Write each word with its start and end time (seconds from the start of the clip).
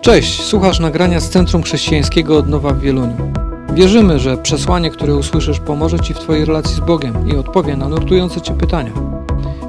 Cześć, 0.00 0.42
słuchasz 0.42 0.80
nagrania 0.80 1.20
z 1.20 1.30
Centrum 1.30 1.62
Chrześcijańskiego 1.62 2.38
Odnowa 2.38 2.72
w 2.72 2.80
Wieluniu. 2.80 3.32
Wierzymy, 3.74 4.18
że 4.18 4.36
przesłanie, 4.36 4.90
które 4.90 5.14
usłyszysz, 5.14 5.60
pomoże 5.60 6.00
Ci 6.00 6.14
w 6.14 6.18
Twojej 6.18 6.44
relacji 6.44 6.74
z 6.74 6.80
Bogiem 6.80 7.28
i 7.28 7.36
odpowie 7.36 7.76
na 7.76 7.88
nurtujące 7.88 8.40
Cię 8.40 8.54
pytania. 8.54 8.92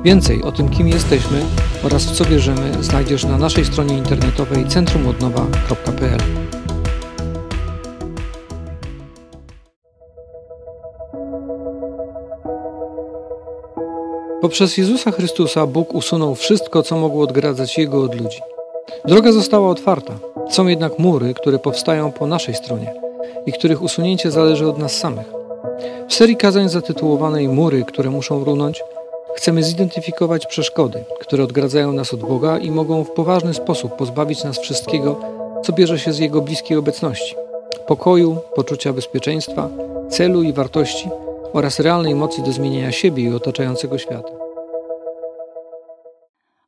Więcej 0.04 0.44
o 0.44 0.52
tym, 0.52 0.70
kim 0.70 0.88
jesteśmy 0.88 1.46
oraz 1.84 2.06
w 2.06 2.12
co 2.12 2.26
wierzymy, 2.26 2.84
znajdziesz 2.84 3.24
na 3.24 3.38
naszej 3.38 3.66
stronie 3.66 3.98
internetowej 3.98 4.68
centrumodnowa.pl. 4.68 6.20
Poprzez 14.42 14.78
Jezusa 14.78 15.12
Chrystusa 15.12 15.66
Bóg 15.66 15.94
usunął 15.94 16.36
wszystko, 16.36 16.84
co 16.84 16.98
mogło 16.98 17.24
odgradzać 17.24 17.78
Jego 17.78 18.04
od 18.04 18.16
ludzi. 18.22 18.40
Droga 19.06 19.32
została 19.32 19.70
otwarta. 19.70 20.14
Są 20.50 20.68
jednak 20.68 21.00
mury, 21.00 21.34
które 21.34 21.60
powstają 21.60 22.12
po 22.12 22.28
naszej 22.28 22.56
stronie 22.56 22.94
i 23.46 23.52
których 23.54 23.82
usunięcie 23.82 24.32
zależy 24.32 24.68
od 24.68 24.78
nas 24.78 24.94
samych. 24.94 25.28
W 26.08 26.14
serii 26.14 26.38
kazań 26.38 26.70
zatytułowanej 26.70 27.50
Mury, 27.50 27.86
które 27.86 28.10
muszą 28.10 28.44
runąć, 28.44 28.84
chcemy 29.36 29.64
zidentyfikować 29.64 30.46
przeszkody, 30.46 31.04
które 31.20 31.44
odgradzają 31.44 31.94
nas 31.94 32.14
od 32.14 32.20
Boga 32.20 32.58
i 32.58 32.72
mogą 32.72 33.04
w 33.04 33.12
poważny 33.12 33.54
sposób 33.54 33.96
pozbawić 33.96 34.44
nas 34.44 34.60
wszystkiego, 34.60 35.20
co 35.64 35.74
bierze 35.74 36.00
się 36.00 36.14
z 36.14 36.20
Jego 36.20 36.42
bliskiej 36.42 36.78
obecności 36.78 37.36
pokoju, 37.88 38.38
poczucia 38.56 38.94
bezpieczeństwa, 38.94 39.70
celu 40.10 40.44
i 40.44 40.54
wartości 40.54 41.10
oraz 41.54 41.80
realnej 41.80 42.16
mocy 42.16 42.42
do 42.42 42.52
zmienienia 42.52 42.92
siebie 42.92 43.24
i 43.24 43.34
otaczającego 43.34 43.98
świata. 43.98 44.47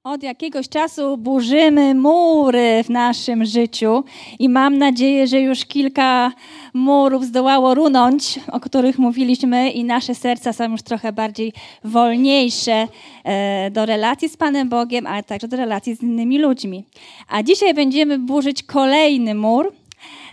Od 0.09 0.23
jakiegoś 0.23 0.70
czasu 0.70 1.18
burzymy 1.18 1.95
mury 1.95 2.84
w 2.84 2.90
naszym 2.90 3.45
życiu 3.45 4.04
i 4.40 4.49
mam 4.49 4.77
nadzieję, 4.77 5.27
że 5.27 5.41
już 5.41 5.66
kilka 5.66 6.32
murów 6.74 7.26
zdołało 7.26 7.76
runąć, 7.76 8.40
o 8.52 8.60
których 8.60 8.99
mówiliśmy, 8.99 9.71
i 9.71 9.84
nasze 9.84 10.15
serca 10.15 10.54
są 10.54 10.71
już 10.71 10.82
trochę 10.82 11.13
bardziej 11.13 11.54
wolniejsze 11.84 12.87
e, 13.24 13.71
do 13.71 13.85
relacji 13.85 14.30
z 14.30 14.37
Panem 14.37 14.70
Bogiem, 14.70 15.07
ale 15.07 15.24
także 15.24 15.48
do 15.48 15.57
relacji 15.57 15.96
z 15.96 16.04
innymi 16.04 16.40
ludźmi. 16.40 16.84
A 17.27 17.43
dzisiaj 17.43 17.74
będziemy 17.74 18.20
burzyć 18.20 18.63
kolejny 18.63 19.35
mur, 19.35 19.74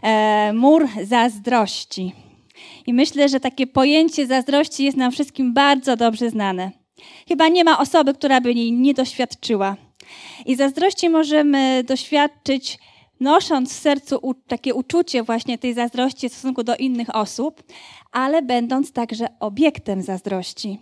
e, 0.02 0.52
mur 0.52 0.88
zazdrości. 1.02 2.12
I 2.86 2.94
myślę, 2.94 3.28
że 3.28 3.40
takie 3.40 3.66
pojęcie 3.66 4.26
zazdrości 4.26 4.84
jest 4.84 4.96
nam 4.96 5.12
wszystkim 5.12 5.54
bardzo 5.54 5.96
dobrze 5.96 6.30
znane. 6.30 6.85
Chyba 7.28 7.48
nie 7.48 7.64
ma 7.64 7.78
osoby, 7.78 8.14
która 8.14 8.40
by 8.40 8.52
jej 8.52 8.72
nie 8.72 8.94
doświadczyła. 8.94 9.76
I 10.46 10.56
zazdrości 10.56 11.08
możemy 11.08 11.84
doświadczyć, 11.84 12.78
nosząc 13.20 13.74
w 13.74 13.80
sercu 13.80 14.34
takie 14.46 14.74
uczucie 14.74 15.22
właśnie 15.22 15.58
tej 15.58 15.74
zazdrości 15.74 16.28
w 16.28 16.32
stosunku 16.32 16.64
do 16.64 16.76
innych 16.76 17.14
osób, 17.14 17.62
ale 18.12 18.42
będąc 18.42 18.92
także 18.92 19.26
obiektem 19.40 20.02
zazdrości. 20.02 20.78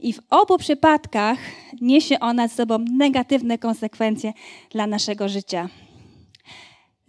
I 0.00 0.12
w 0.12 0.20
obu 0.30 0.58
przypadkach 0.58 1.38
niesie 1.80 2.20
ona 2.20 2.48
z 2.48 2.54
sobą 2.54 2.78
negatywne 2.92 3.58
konsekwencje 3.58 4.32
dla 4.70 4.86
naszego 4.86 5.28
życia. 5.28 5.68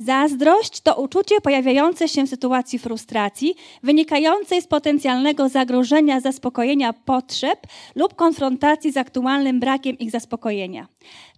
Zazdrość 0.05 0.81
to 0.81 1.01
uczucie 1.01 1.41
pojawiające 1.41 2.07
się 2.09 2.25
w 2.25 2.29
sytuacji 2.29 2.79
frustracji, 2.79 3.55
wynikającej 3.83 4.61
z 4.61 4.67
potencjalnego 4.67 5.49
zagrożenia 5.49 6.19
zaspokojenia 6.19 6.93
potrzeb 6.93 7.67
lub 7.95 8.15
konfrontacji 8.15 8.91
z 8.91 8.97
aktualnym 8.97 9.59
brakiem 9.59 9.97
ich 9.99 10.11
zaspokojenia. 10.11 10.87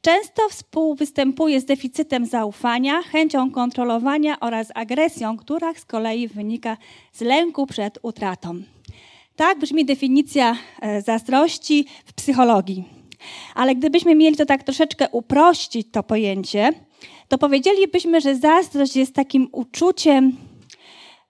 Często 0.02 0.50
współwystępuje 0.50 1.62
z 1.62 1.66
deficytem 1.66 2.26
zaufania, 2.26 3.02
chęcią 3.02 3.52
kontrolowania 3.52 4.40
oraz 4.40 4.68
agresją, 4.76 5.38
która 5.38 5.74
z 5.74 5.86
kolei 5.86 6.28
wynika 6.28 6.78
z 7.12 7.22
lęku 7.22 7.68
przed 7.68 8.00
utratą. 8.02 8.62
Tak 9.36 9.60
brzmi 9.60 9.86
definicja 9.86 10.58
e, 10.82 11.02
zazdrości 11.02 11.86
w 12.06 12.14
psychologii. 12.14 12.84
Ale 13.56 13.76
gdybyśmy 13.76 14.16
mieli 14.16 14.36
to 14.36 14.46
tak 14.46 14.64
troszeczkę 14.64 15.10
uprościć, 15.10 15.88
to 15.92 16.04
pojęcie, 16.04 16.74
to 17.34 17.38
powiedzielibyśmy, 17.38 18.22
że 18.22 18.36
zazdrość 18.36 18.96
jest 18.96 19.14
takim 19.14 19.48
uczuciem 19.52 20.38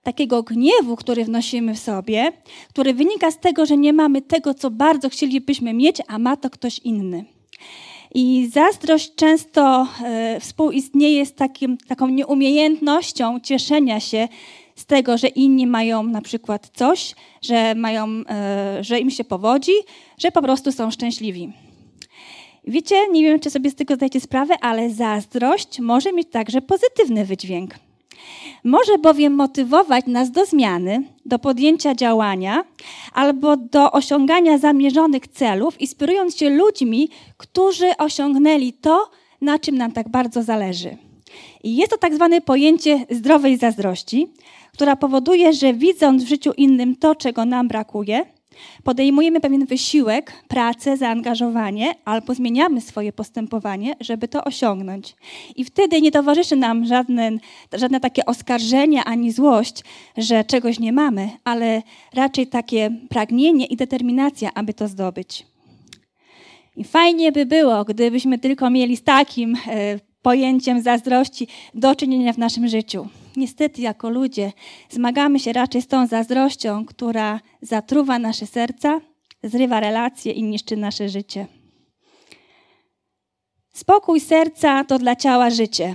takiego 0.02 0.42
gniewu, 0.42 0.96
który 0.96 1.24
wnosimy 1.24 1.74
w 1.74 1.78
sobie, 1.78 2.32
który 2.68 2.94
wynika 2.94 3.30
z 3.30 3.38
tego, 3.38 3.66
że 3.66 3.76
nie 3.76 3.92
mamy 3.92 4.22
tego, 4.22 4.54
co 4.54 4.70
bardzo 4.70 5.08
chcielibyśmy 5.08 5.74
mieć, 5.74 5.96
a 6.08 6.18
ma 6.18 6.36
to 6.36 6.50
ktoś 6.50 6.78
inny. 6.78 7.24
I 8.14 8.48
zazdrość 8.52 9.14
często 9.14 9.88
e, 10.04 10.40
współistnieje 10.40 11.26
z 11.26 11.34
takim, 11.34 11.78
taką 11.78 12.08
nieumiejętnością 12.08 13.40
cieszenia 13.40 14.00
się 14.00 14.28
z 14.76 14.86
tego, 14.86 15.18
że 15.18 15.28
inni 15.28 15.66
mają 15.66 16.02
na 16.02 16.22
przykład 16.22 16.70
coś, 16.74 17.14
że, 17.42 17.74
mają, 17.74 18.08
e, 18.08 18.84
że 18.84 18.98
im 18.98 19.10
się 19.10 19.24
powodzi, 19.24 19.72
że 20.18 20.30
po 20.30 20.42
prostu 20.42 20.72
są 20.72 20.90
szczęśliwi. 20.90 21.52
Wiecie, 22.66 23.08
nie 23.08 23.22
wiem, 23.22 23.40
czy 23.40 23.50
sobie 23.50 23.70
z 23.70 23.74
tego 23.74 23.94
zdajecie 23.94 24.20
sprawę, 24.20 24.54
ale 24.60 24.90
zazdrość 24.90 25.80
może 25.80 26.12
mieć 26.12 26.28
także 26.30 26.62
pozytywny 26.62 27.24
wydźwięk. 27.24 27.74
Może 28.64 28.98
bowiem 28.98 29.34
motywować 29.34 30.06
nas 30.06 30.30
do 30.30 30.46
zmiany, 30.46 31.02
do 31.26 31.38
podjęcia 31.38 31.94
działania 31.94 32.64
albo 33.12 33.56
do 33.56 33.92
osiągania 33.92 34.58
zamierzonych 34.58 35.28
celów, 35.28 35.80
inspirując 35.80 36.36
się 36.36 36.50
ludźmi, 36.50 37.08
którzy 37.36 37.96
osiągnęli 37.96 38.72
to, 38.72 39.10
na 39.40 39.58
czym 39.58 39.78
nam 39.78 39.92
tak 39.92 40.08
bardzo 40.08 40.42
zależy. 40.42 40.96
I 41.62 41.76
jest 41.76 41.90
to 41.90 41.98
tak 41.98 42.14
zwane 42.14 42.40
pojęcie 42.40 43.06
zdrowej 43.10 43.56
zazdrości, 43.56 44.28
która 44.72 44.96
powoduje, 44.96 45.52
że 45.52 45.74
widząc 45.74 46.24
w 46.24 46.28
życiu 46.28 46.52
innym 46.56 46.96
to, 46.96 47.14
czego 47.14 47.44
nam 47.44 47.68
brakuje, 47.68 48.26
Podejmujemy 48.84 49.40
pewien 49.40 49.66
wysiłek, 49.66 50.32
pracę, 50.48 50.96
zaangażowanie, 50.96 51.94
albo 52.04 52.34
zmieniamy 52.34 52.80
swoje 52.80 53.12
postępowanie, 53.12 53.94
żeby 54.00 54.28
to 54.28 54.44
osiągnąć. 54.44 55.14
I 55.56 55.64
wtedy 55.64 56.00
nie 56.00 56.12
towarzyszy 56.12 56.56
nam 56.56 56.86
żadne, 56.86 57.30
żadne 57.72 58.00
takie 58.00 58.24
oskarżenie 58.26 59.04
ani 59.04 59.32
złość, 59.32 59.84
że 60.16 60.44
czegoś 60.44 60.78
nie 60.78 60.92
mamy, 60.92 61.30
ale 61.44 61.82
raczej 62.14 62.46
takie 62.46 62.90
pragnienie 63.08 63.66
i 63.66 63.76
determinacja, 63.76 64.50
aby 64.54 64.74
to 64.74 64.88
zdobyć. 64.88 65.46
I 66.76 66.84
fajnie 66.84 67.32
by 67.32 67.46
było, 67.46 67.84
gdybyśmy 67.84 68.38
tylko 68.38 68.70
mieli 68.70 68.96
z 68.96 69.02
takim 69.02 69.56
e, 69.66 69.98
pojęciem 70.22 70.82
zazdrości 70.82 71.48
do 71.74 71.94
czynienia 71.94 72.32
w 72.32 72.38
naszym 72.38 72.68
życiu. 72.68 73.08
Niestety, 73.36 73.82
jako 73.82 74.10
ludzie, 74.10 74.52
zmagamy 74.90 75.40
się 75.40 75.52
raczej 75.52 75.82
z 75.82 75.86
tą 75.86 76.06
zazdrością, 76.06 76.84
która 76.86 77.40
zatruwa 77.62 78.18
nasze 78.18 78.46
serca, 78.46 79.00
zrywa 79.42 79.80
relacje 79.80 80.32
i 80.32 80.42
niszczy 80.42 80.76
nasze 80.76 81.08
życie. 81.08 81.46
Spokój 83.72 84.20
serca 84.20 84.84
to 84.84 84.98
dla 84.98 85.16
ciała 85.16 85.50
życie. 85.50 85.94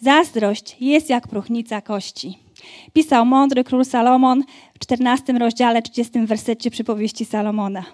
Zazdrość 0.00 0.76
jest 0.80 1.10
jak 1.10 1.28
próchnica 1.28 1.80
kości. 1.80 2.38
Pisał 2.92 3.26
mądry 3.26 3.64
król 3.64 3.84
Salomon 3.84 4.42
w 4.74 4.78
14 4.78 5.32
rozdziale, 5.32 5.82
30 5.82 6.26
wersecie 6.26 6.70
przypowieści 6.70 7.24
Salomona. 7.24 7.84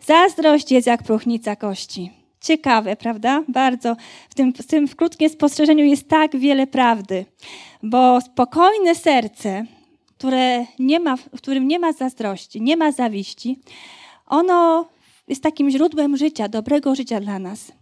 Zazdrość 0.00 0.72
jest 0.72 0.86
jak 0.86 1.02
próchnica 1.02 1.56
kości. 1.56 2.10
Ciekawe, 2.40 2.96
prawda? 2.96 3.42
Bardzo. 3.48 3.96
W 4.30 4.34
tym, 4.34 4.52
w 4.52 4.66
tym 4.66 4.88
krótkim 4.88 5.28
spostrzeżeniu 5.28 5.84
jest 5.84 6.08
tak 6.08 6.36
wiele 6.36 6.66
prawdy, 6.66 7.24
bo 7.84 8.20
spokojne 8.20 8.94
serce, 8.94 9.66
które 10.18 10.66
nie 10.78 11.00
ma, 11.00 11.16
w 11.16 11.36
którym 11.36 11.68
nie 11.68 11.78
ma 11.78 11.92
zazdrości, 11.92 12.60
nie 12.60 12.76
ma 12.76 12.92
zawiści, 12.92 13.58
ono 14.26 14.88
jest 15.28 15.42
takim 15.42 15.70
źródłem 15.70 16.16
życia, 16.16 16.48
dobrego 16.48 16.94
życia 16.94 17.20
dla 17.20 17.38
nas. 17.38 17.72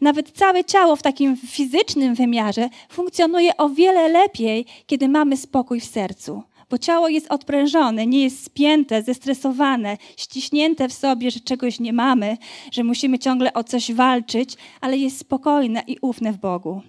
Nawet 0.00 0.30
całe 0.30 0.64
ciało 0.64 0.96
w 0.96 1.02
takim 1.02 1.36
fizycznym 1.36 2.14
wymiarze 2.14 2.68
funkcjonuje 2.88 3.56
o 3.56 3.68
wiele 3.68 4.08
lepiej, 4.08 4.66
kiedy 4.86 5.08
mamy 5.08 5.36
spokój 5.36 5.80
w 5.80 5.84
sercu 5.84 6.42
bo 6.70 6.78
ciało 6.78 7.08
jest 7.08 7.32
odprężone, 7.32 8.06
nie 8.06 8.22
jest 8.22 8.44
spięte, 8.44 9.02
zestresowane, 9.02 9.98
ściśnięte 10.16 10.88
w 10.88 10.92
sobie, 10.92 11.30
że 11.30 11.40
czegoś 11.40 11.80
nie 11.80 11.92
mamy, 11.92 12.36
że 12.72 12.84
musimy 12.84 13.18
ciągle 13.18 13.52
o 13.52 13.64
coś 13.64 13.92
walczyć, 13.92 14.54
ale 14.80 14.98
jest 14.98 15.18
spokojne 15.18 15.82
i 15.86 15.98
ufne 16.00 16.32
w 16.32 16.36
Bogu. 16.36 16.82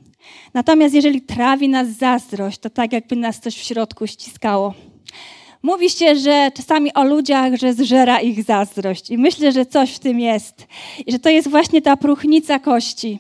Natomiast 0.54 0.96
jeżeli 0.96 1.22
trawi 1.22 1.70
nas 1.70 1.88
zazdrość, 1.88 2.58
to 2.58 2.70
tak 2.70 2.94
jakby 2.94 3.16
nas 3.16 3.40
coś 3.40 3.56
w 3.56 3.64
środku 3.64 4.08
ściskało. 4.08 4.74
Mówi 5.66 5.90
się, 5.90 6.16
że 6.16 6.52
czasami 6.54 6.94
o 6.94 7.04
ludziach, 7.04 7.56
że 7.56 7.74
zżera 7.74 8.22
ich 8.22 8.44
zazdrość. 8.44 9.10
I 9.10 9.18
myślę, 9.18 9.52
że 9.52 9.66
coś 9.66 9.94
w 9.94 10.00
tym 10.00 10.20
jest. 10.20 10.68
I 11.08 11.12
że 11.12 11.20
to 11.20 11.30
jest 11.30 11.48
właśnie 11.48 11.82
ta 11.82 11.98
próchnica 11.98 12.60
kości. 12.60 13.20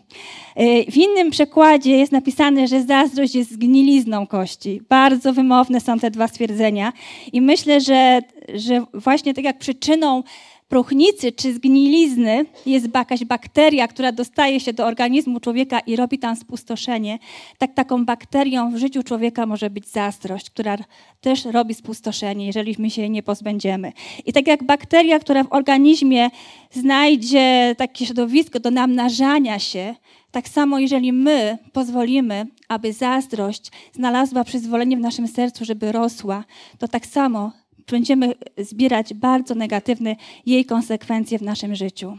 Y, 0.60 0.92
w 0.92 0.98
innym 0.98 1.32
przekładzie 1.32 1.98
jest 1.98 2.12
napisane, 2.12 2.68
że 2.68 2.84
zazdrość 2.84 3.36
jest 3.36 3.52
zgnilizną 3.52 4.28
kości. 4.28 4.82
Bardzo 4.90 5.34
wymowne 5.34 5.82
są 5.82 6.00
te 6.00 6.12
dwa 6.12 6.28
stwierdzenia. 6.28 6.94
I 7.34 7.42
myślę, 7.42 7.82
że, 7.82 8.20
że 8.56 8.86
właśnie 8.94 9.34
tak 9.34 9.46
jak 9.46 9.58
przyczyną 9.58 10.24
próchnicy 10.68 11.32
czy 11.32 11.54
zgnilizny 11.54 12.46
jest 12.66 12.88
jakaś 12.96 13.26
bakteria, 13.26 13.88
która 13.88 14.12
dostaje 14.12 14.60
się 14.60 14.74
do 14.74 14.86
organizmu 14.86 15.40
człowieka 15.40 15.80
i 15.80 15.96
robi 15.96 16.20
tam 16.20 16.36
spustoszenie, 16.36 17.20
tak 17.58 17.74
taką 17.74 18.06
bakterią 18.06 18.72
w 18.72 18.78
życiu 18.78 19.04
człowieka 19.04 19.46
może 19.46 19.70
być 19.70 19.88
zazdrość, 19.88 20.50
która 20.50 20.78
też 21.22 21.46
robi 21.46 21.74
spustoszenie, 21.74 22.46
jeżeli 22.46 22.76
my 22.80 22.90
się 22.90 23.02
jej 23.02 23.12
nie 23.12 23.24
pozbędziemy. 23.24 23.92
I 24.26 24.34
tak 24.34 24.48
jak 24.48 24.64
bakteria, 24.64 25.20
która 25.20 25.44
w 25.44 25.54
organizmie 25.54 26.30
znajdzie 26.72 27.76
takie 27.78 28.06
środowisko 28.06 28.60
do 28.60 28.72
namnażania 28.72 29.60
się, 29.60 29.96
tak 30.32 30.50
samo 30.50 30.80
jeżeli 30.80 31.14
my 31.14 31.58
pozwolimy, 31.74 32.48
aby 32.70 32.94
zazdrość 32.94 33.72
znalazła 33.94 34.44
przyzwolenie 34.44 34.98
w 34.98 35.00
naszym 35.00 35.28
sercu, 35.28 35.66
żeby 35.66 35.92
rosła, 35.92 36.44
to 36.78 36.88
tak 36.88 37.06
samo 37.06 37.52
będziemy 37.92 38.36
zbierać 38.58 39.14
bardzo 39.14 39.56
negatywne 39.56 40.16
jej 40.46 40.66
konsekwencje 40.66 41.40
w 41.40 41.42
naszym 41.42 41.76
życiu. 41.76 42.18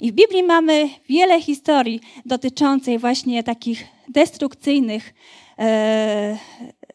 I 0.00 0.12
w 0.12 0.14
Biblii 0.14 0.42
mamy 0.42 0.88
wiele 1.08 1.40
historii 1.40 2.00
dotyczących 2.26 3.00
właśnie 3.00 3.42
takich 3.42 3.84
destrukcyjnych 4.08 5.14
e, 5.58 6.38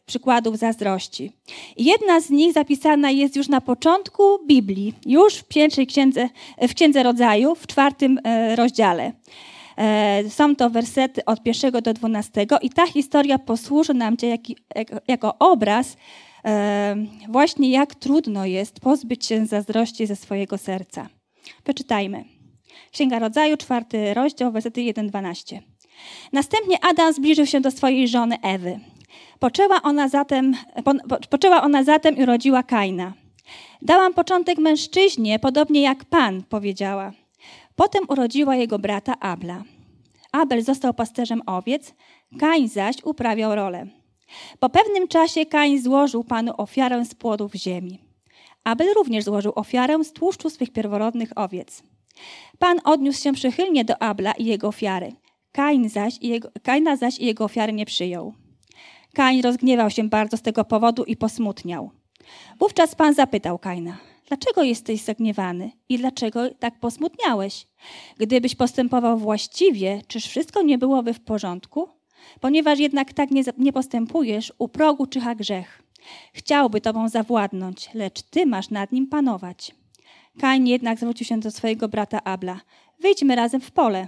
przykładów 0.06 0.58
zazdrości. 0.58 1.32
I 1.78 1.86
jedna 1.86 2.22
z 2.22 2.30
nich 2.30 2.54
zapisana 2.54 3.12
jest 3.12 3.36
już 3.36 3.48
na 3.48 3.62
początku 3.62 4.24
Biblii, 4.48 4.94
już 5.06 5.36
w 5.36 5.44
pierwszej 5.44 5.88
księdze, 5.88 6.30
w 6.62 6.74
księdze 6.74 7.04
rodzaju, 7.04 7.56
w 7.56 7.68
czwartym 7.68 8.20
e, 8.24 8.56
rozdziale. 8.56 9.12
E, 9.78 10.30
są 10.30 10.56
to 10.56 10.70
wersety 10.70 11.26
od 11.26 11.44
pierwszego 11.44 11.82
do 11.82 11.94
dwunastego 11.94 12.60
i 12.60 12.70
ta 12.70 12.88
historia 12.88 13.40
posłuży 13.40 13.94
nam 13.94 14.18
jako 15.08 15.38
obraz 15.40 15.98
właśnie 17.30 17.72
jak 17.72 17.96
trudno 17.96 18.46
jest 18.46 18.80
pozbyć 18.80 19.26
się 19.26 19.46
zazdrości 19.46 20.06
ze 20.08 20.16
swojego 20.16 20.58
serca. 20.58 21.10
Przeczytajmy. 21.64 22.26
Księga 22.92 23.20
Rodzaju, 23.20 23.58
czwarty 23.58 24.14
rozdział, 24.14 24.52
wersety 24.52 24.82
1-12. 24.82 25.60
Następnie 26.34 26.78
Adam 26.86 27.14
zbliżył 27.14 27.46
się 27.46 27.62
do 27.62 27.72
swojej 27.72 28.08
żony 28.08 28.38
Ewy. 28.42 28.80
Poczęła 29.40 29.82
ona 29.82 30.08
zatem, 30.08 30.56
po, 30.84 31.18
poczęła 31.30 31.64
ona 31.64 31.84
zatem 31.84 32.18
i 32.18 32.24
urodziła 32.24 32.64
Kaina. 32.64 33.14
Dałam 33.82 34.14
początek 34.14 34.58
mężczyźnie, 34.58 35.40
podobnie 35.40 35.82
jak 35.82 36.06
Pan, 36.06 36.44
powiedziała. 36.44 37.12
Potem 37.76 38.04
urodziła 38.08 38.56
jego 38.56 38.80
brata 38.80 39.20
Abla. 39.20 39.64
Abel 40.32 40.64
został 40.64 40.94
pasterzem 40.94 41.42
owiec, 41.46 41.94
Kain 42.40 42.70
zaś 42.70 42.96
uprawiał 43.04 43.56
rolę. 43.56 43.88
Po 44.60 44.70
pewnym 44.70 45.08
czasie 45.08 45.46
Kain 45.46 45.82
złożył 45.82 46.24
Panu 46.24 46.54
ofiarę 46.58 47.06
z 47.06 47.16
płodów 47.16 47.54
ziemi. 47.54 48.00
Abel 48.64 48.94
również 48.96 49.24
złożył 49.24 49.52
ofiarę 49.56 50.04
z 50.04 50.14
tłuszczu 50.14 50.50
swych 50.50 50.70
pierworodnych 50.70 51.30
owiec. 51.36 51.84
Pan 52.60 52.78
odniósł 52.84 53.24
się 53.24 53.34
przychylnie 53.34 53.86
do 53.86 54.02
Abla 54.02 54.32
i 54.32 54.46
jego 54.46 54.68
ofiary. 54.68 55.12
Kain 55.52 55.90
zaś 55.90 56.18
i 56.22 56.28
jego, 56.28 56.50
Kaina 56.64 56.96
zaś 56.96 57.20
i 57.20 57.26
jego 57.26 57.46
ofiary 57.46 57.74
nie 57.74 57.86
przyjął. 57.86 58.34
Kain 59.14 59.42
rozgniewał 59.42 59.90
się 59.90 60.10
bardzo 60.10 60.38
z 60.38 60.42
tego 60.42 60.66
powodu 60.66 61.04
i 61.04 61.16
posmutniał. 61.16 61.92
Wówczas 62.60 62.96
Pan 62.96 63.14
zapytał 63.14 63.60
Kaina, 63.60 63.98
dlaczego 64.28 64.64
jesteś 64.64 65.02
zagniewany 65.02 65.72
i 65.90 65.98
dlaczego 65.98 66.50
tak 66.60 66.80
posmutniałeś? 66.80 67.68
Gdybyś 68.18 68.56
postępował 68.56 69.18
właściwie, 69.18 70.02
czyż 70.08 70.28
wszystko 70.28 70.62
nie 70.62 70.78
byłoby 70.78 71.14
w 71.14 71.20
porządku? 71.20 71.90
Ponieważ 72.40 72.80
jednak 72.80 73.14
tak 73.14 73.32
nie, 73.32 73.44
nie 73.58 73.74
postępujesz, 73.74 74.54
u 74.58 74.68
progu 74.68 75.08
czyha 75.08 75.36
grzech. 75.36 75.84
Chciałby 76.34 76.82
tobą 76.82 77.10
zawładnąć, 77.10 77.90
lecz 77.94 78.22
ty 78.22 78.46
masz 78.46 78.70
nad 78.70 78.92
nim 78.92 79.08
panować. 79.08 79.76
Kain 80.40 80.68
jednak 80.68 80.98
zwrócił 80.98 81.26
się 81.26 81.40
do 81.40 81.52
swojego 81.52 81.88
brata 81.88 82.24
Abla. 82.24 82.62
Wyjdźmy 83.00 83.36
razem 83.36 83.62
w 83.62 83.72
pole. 83.72 84.08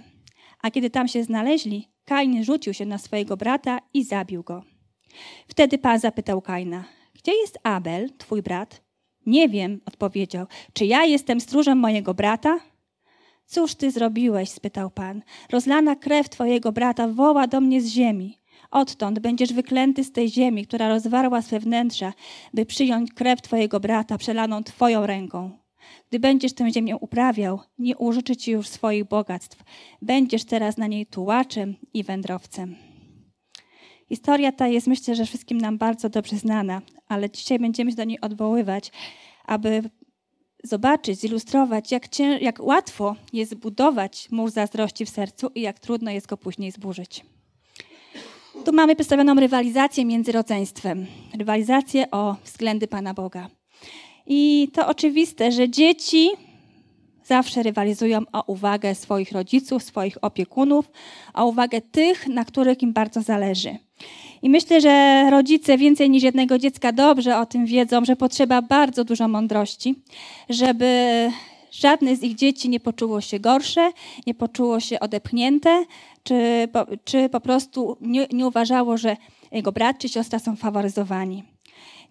A 0.62 0.72
kiedy 0.72 0.90
tam 0.90 1.08
się 1.08 1.24
znaleźli, 1.24 1.88
Kain 2.06 2.44
rzucił 2.44 2.74
się 2.74 2.86
na 2.86 2.98
swojego 2.98 3.38
brata 3.38 3.80
i 3.94 4.04
zabił 4.04 4.44
go. 4.44 4.64
Wtedy 5.48 5.78
Pan 5.78 6.00
zapytał 6.00 6.42
Kaina, 6.42 6.84
gdzie 7.14 7.32
jest 7.36 7.60
Abel, 7.64 8.10
twój 8.18 8.42
brat? 8.42 8.82
Nie 9.26 9.50
wiem, 9.50 9.82
odpowiedział. 9.86 10.46
Czy 10.74 10.86
ja 10.86 11.06
jestem 11.06 11.42
stróżem 11.42 11.78
mojego 11.78 12.14
brata? 12.14 12.60
Cóż 13.46 13.76
ty 13.76 13.92
zrobiłeś? 13.92 14.50
spytał 14.50 14.92
Pan. 14.92 15.22
Rozlana 15.52 15.96
krew 15.96 16.30
twojego 16.30 16.72
brata 16.72 17.08
woła 17.08 17.48
do 17.48 17.62
mnie 17.62 17.82
z 17.82 17.88
ziemi. 17.88 18.40
Odtąd 18.72 19.20
będziesz 19.20 19.54
wyklęty 19.54 20.04
z 20.04 20.12
tej 20.12 20.30
ziemi, 20.30 20.68
która 20.68 20.90
rozwarła 20.90 21.42
swe 21.42 21.60
wnętrza, 21.60 22.14
by 22.54 22.66
przyjąć 22.66 23.14
krew 23.14 23.42
twojego 23.42 23.80
brata 23.80 24.18
przelaną 24.18 24.64
twoją 24.64 25.06
ręką. 25.06 25.52
Gdy 26.10 26.20
będziesz 26.20 26.54
tę 26.54 26.72
ziemię 26.72 26.98
uprawiał, 26.98 27.60
nie 27.80 27.98
użyczy 27.98 28.36
ci 28.36 28.52
już 28.52 28.68
swoich 28.68 29.06
bogactw. 29.06 29.64
Będziesz 30.02 30.46
teraz 30.46 30.78
na 30.78 30.88
niej 30.88 31.06
tułaczem 31.06 31.76
i 31.94 32.04
wędrowcem. 32.04 32.76
Historia 34.10 34.52
ta 34.52 34.68
jest 34.68 34.88
myślę, 34.88 35.16
że 35.16 35.26
wszystkim 35.26 35.58
nam 35.58 35.78
bardzo 35.78 36.10
dobrze 36.10 36.38
znana, 36.38 36.82
ale 37.08 37.30
dzisiaj 37.30 37.60
będziemy 37.60 37.92
się 37.92 37.98
do 37.98 38.04
niej 38.04 38.22
odwoływać, 38.22 38.92
aby 39.46 39.90
zobaczyć, 40.66 41.20
zilustrować, 41.20 41.92
jak, 41.92 42.10
cię, 42.10 42.24
jak 42.24 42.60
łatwo 42.60 43.16
jest 43.34 43.56
budować 43.56 44.28
mur 44.32 44.52
zazdrości 44.52 45.06
w 45.06 45.10
sercu 45.10 45.48
i 45.56 45.62
jak 45.62 45.80
trudno 45.80 46.12
jest 46.12 46.28
go 46.28 46.38
później 46.38 46.72
zburzyć. 46.72 47.26
Tu 48.66 48.74
mamy 48.74 48.96
przedstawioną 48.96 49.36
rywalizację 49.36 50.06
między 50.06 50.32
rodzeństwem, 50.32 51.06
rywalizację 51.38 52.12
o 52.12 52.36
względy 52.44 52.88
Pana 52.88 53.14
Boga. 53.14 53.48
I 54.28 54.70
to 54.74 54.88
oczywiste, 54.88 55.52
że 55.52 55.70
dzieci 55.70 56.30
zawsze 57.26 57.64
rywalizują 57.64 58.22
o 58.34 58.44
uwagę 58.48 58.96
swoich 58.96 59.32
rodziców, 59.32 59.84
swoich 59.84 60.18
opiekunów, 60.22 60.92
o 61.34 61.46
uwagę 61.46 61.82
tych, 61.82 62.28
na 62.28 62.46
których 62.46 62.84
im 62.84 62.94
bardzo 62.94 63.22
zależy. 63.22 63.78
I 64.46 64.50
myślę, 64.50 64.82
że 64.82 65.28
rodzice 65.32 65.78
więcej 65.78 66.10
niż 66.10 66.24
jednego 66.24 66.58
dziecka 66.58 66.92
dobrze 66.92 67.38
o 67.38 67.46
tym 67.46 67.66
wiedzą, 67.66 68.06
że 68.06 68.16
potrzeba 68.16 68.62
bardzo 68.62 69.04
dużo 69.04 69.28
mądrości, 69.28 69.96
żeby 70.50 71.30
żadne 71.72 72.16
z 72.16 72.24
ich 72.24 72.36
dzieci 72.36 72.70
nie 72.70 72.80
poczuło 72.80 73.22
się 73.22 73.40
gorsze, 73.40 73.92
nie 74.28 74.34
poczuło 74.34 74.80
się 74.80 75.00
odepchnięte, 75.00 75.86
czy 76.24 76.68
po, 76.74 76.86
czy 77.06 77.30
po 77.30 77.40
prostu 77.40 77.98
nie, 78.02 78.28
nie 78.32 78.48
uważało, 78.48 78.98
że 78.98 79.18
jego 79.52 79.72
brat 79.72 79.98
czy 79.98 80.10
siostra 80.10 80.40
są 80.40 80.56
faworyzowani. 80.56 81.44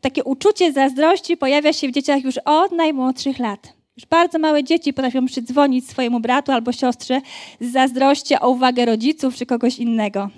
Takie 0.00 0.24
uczucie 0.24 0.72
zazdrości 0.72 1.36
pojawia 1.36 1.72
się 1.72 1.88
w 1.88 1.92
dzieciach 1.92 2.24
już 2.24 2.38
od 2.38 2.72
najmłodszych 2.72 3.38
lat. 3.38 3.72
Już 3.96 4.06
bardzo 4.06 4.38
małe 4.38 4.64
dzieci 4.64 4.92
potrafią 4.92 5.26
przydzwonić 5.26 5.88
swojemu 5.88 6.20
bratu 6.20 6.52
albo 6.52 6.72
siostrze 6.72 7.20
z 7.60 7.72
zazdrości 7.72 8.34
o 8.40 8.50
uwagę 8.50 8.84
rodziców 8.84 9.34
czy 9.34 9.46
kogoś 9.46 9.78
innego 9.78 10.30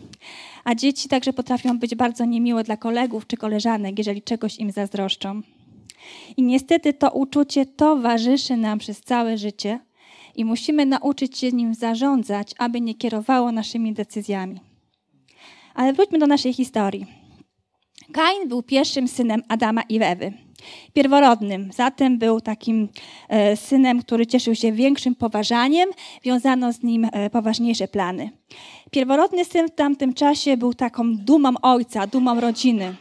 a 0.66 0.74
dzieci 0.74 1.08
także 1.08 1.32
potrafią 1.32 1.78
być 1.78 1.94
bardzo 1.94 2.25
niemiłe 2.25 2.64
dla 2.64 2.76
kolegów 2.76 3.26
czy 3.26 3.37
koleżanek, 3.37 3.99
jeżeli 3.99 4.23
czegoś 4.23 4.58
im 4.58 4.70
zazdroszczą. 4.70 5.42
I 6.37 6.42
niestety 6.42 6.92
to 6.92 7.11
uczucie 7.11 7.66
towarzyszy 7.66 8.56
nam 8.56 8.78
przez 8.78 9.00
całe 9.00 9.38
życie 9.38 9.80
i 10.37 10.44
musimy 10.44 10.87
nauczyć 10.87 11.38
się 11.38 11.52
nim 11.52 11.75
zarządzać, 11.75 12.54
aby 12.58 12.80
nie 12.80 12.94
kierowało 12.94 13.52
naszymi 13.52 13.92
decyzjami. 13.92 14.61
Ale 15.75 15.92
wróćmy 15.92 16.18
do 16.18 16.26
naszej 16.26 16.52
historii. 16.52 17.06
Kain 18.12 18.48
był 18.48 18.62
pierwszym 18.62 19.08
synem 19.08 19.42
Adama 19.48 19.82
i 19.88 19.98
Ewy 20.02 20.46
pierworodnym. 20.92 21.70
Zatem 21.72 22.18
był 22.18 22.40
takim 22.40 22.88
e, 23.28 23.56
synem, 23.56 24.02
który 24.02 24.26
cieszył 24.26 24.54
się 24.54 24.72
większym 24.72 25.14
poważaniem, 25.14 25.90
wiązano 26.24 26.72
z 26.72 26.82
nim 26.82 27.08
e, 27.12 27.30
poważniejsze 27.30 27.88
plany. 27.88 28.30
Pierworodny 28.90 29.44
syn 29.44 29.68
w 29.68 29.74
tamtym 29.74 30.14
czasie 30.14 30.56
był 30.56 30.74
taką 30.74 31.16
dumą 31.16 31.50
ojca, 31.62 32.06
dumą 32.06 32.40
rodziny. 32.40 32.94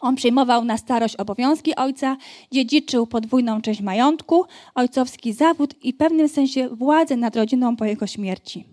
On 0.00 0.16
przyjmował 0.16 0.64
na 0.64 0.78
starość 0.78 1.16
obowiązki 1.16 1.76
ojca, 1.76 2.16
dziedziczył 2.52 3.06
podwójną 3.06 3.60
część 3.60 3.80
majątku, 3.80 4.44
ojcowski 4.74 5.32
zawód 5.32 5.74
i 5.82 5.92
w 5.92 5.96
pewnym 5.96 6.28
sensie 6.28 6.68
władzę 6.68 7.16
nad 7.16 7.36
rodziną 7.36 7.76
po 7.76 7.84
jego 7.84 8.06
śmierci. 8.06 8.64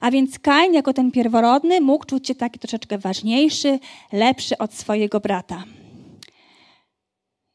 A 0.00 0.10
więc 0.10 0.38
Kain, 0.38 0.74
jako 0.74 0.92
ten 0.92 1.10
pierworodny, 1.10 1.80
mógł 1.80 2.04
czuć 2.06 2.28
się 2.28 2.34
taki 2.34 2.58
troszeczkę 2.58 2.98
ważniejszy, 2.98 3.78
lepszy 4.12 4.58
od 4.58 4.74
swojego 4.74 5.20
brata. 5.20 5.64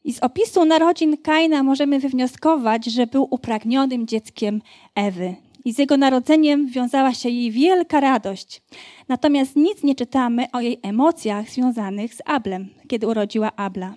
I 0.04 0.12
z 0.12 0.18
opisu 0.18 0.64
narodzin 0.64 1.16
Kaina 1.16 1.62
możemy 1.62 1.98
wywnioskować, 1.98 2.84
że 2.84 3.06
był 3.06 3.28
upragnionym 3.30 4.06
dzieckiem 4.06 4.62
Ewy. 4.94 5.34
I 5.64 5.72
z 5.72 5.78
jego 5.78 5.96
narodzeniem 5.96 6.66
wiązała 6.66 7.14
się 7.14 7.28
jej 7.28 7.50
wielka 7.50 8.00
radość. 8.00 8.62
Natomiast 9.08 9.56
nic 9.56 9.82
nie 9.82 9.94
czytamy 9.94 10.46
o 10.52 10.60
jej 10.60 10.80
emocjach 10.82 11.50
związanych 11.50 12.14
z 12.14 12.18
Ablem, 12.24 12.68
kiedy 12.88 13.06
urodziła 13.06 13.56
Abla. 13.56 13.94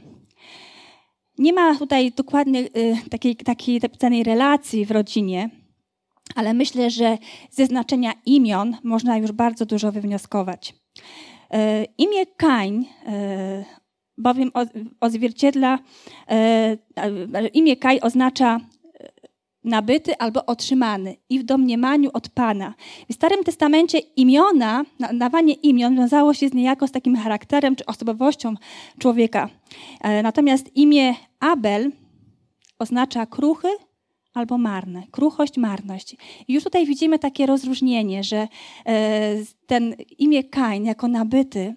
Nie 1.37 1.53
ma 1.53 1.75
tutaj 1.75 2.11
dokładnie 2.11 2.59
y, 2.59 2.95
takiej, 3.09 3.35
takiej 3.35 3.79
napisanej 3.83 4.23
relacji 4.23 4.85
w 4.85 4.91
rodzinie, 4.91 5.49
ale 6.35 6.53
myślę, 6.53 6.89
że 6.89 7.17
ze 7.51 7.65
znaczenia 7.65 8.13
imion 8.25 8.77
można 8.83 9.17
już 9.17 9.31
bardzo 9.31 9.65
dużo 9.65 9.91
wywnioskować. 9.91 10.75
Y, 11.53 11.57
imię 11.97 12.25
Kain 12.25 12.81
y, 12.81 12.85
bowiem 14.17 14.51
odzwierciedla, 14.99 15.79
e, 16.29 16.77
imię 17.53 17.77
Kaj 17.77 17.99
oznacza 18.01 18.59
nabyty 19.63 20.17
albo 20.17 20.45
otrzymany 20.45 21.15
i 21.29 21.39
w 21.39 21.43
domniemaniu 21.43 22.09
od 22.13 22.29
Pana. 22.29 22.73
W 23.09 23.13
Starym 23.13 23.43
Testamencie 23.43 23.99
imiona, 23.99 24.83
dawanie 25.13 25.53
imion 25.53 25.95
wiązało 25.95 26.33
się 26.33 26.49
z 26.49 26.53
niejako 26.53 26.87
z 26.87 26.91
takim 26.91 27.15
charakterem 27.15 27.75
czy 27.75 27.85
osobowością 27.85 28.55
człowieka. 28.99 29.49
E, 30.01 30.23
natomiast 30.23 30.77
imię 30.77 31.15
Abel 31.39 31.91
oznacza 32.79 33.25
kruchy 33.25 33.67
albo 34.33 34.57
marne. 34.57 35.03
Kruchość, 35.11 35.57
marność. 35.57 36.15
I 36.47 36.53
już 36.53 36.63
tutaj 36.63 36.85
widzimy 36.85 37.19
takie 37.19 37.45
rozróżnienie, 37.45 38.23
że 38.23 38.47
e, 38.85 39.35
ten 39.67 39.95
imię 40.17 40.43
Kain 40.43 40.85
jako 40.85 41.07
nabyty, 41.07 41.75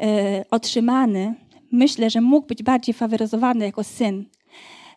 e, 0.00 0.44
otrzymany, 0.50 1.34
myślę, 1.72 2.10
że 2.10 2.20
mógł 2.20 2.46
być 2.46 2.62
bardziej 2.62 2.94
faworyzowany 2.94 3.64
jako 3.64 3.84
syn 3.84 4.24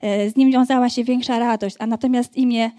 E, 0.01 0.29
z 0.29 0.36
nim 0.36 0.51
wiązała 0.51 0.89
się 0.89 1.03
większa 1.03 1.39
radość, 1.39 1.75
a 1.79 1.88
natomiast 1.88 2.38
imię 2.38 2.72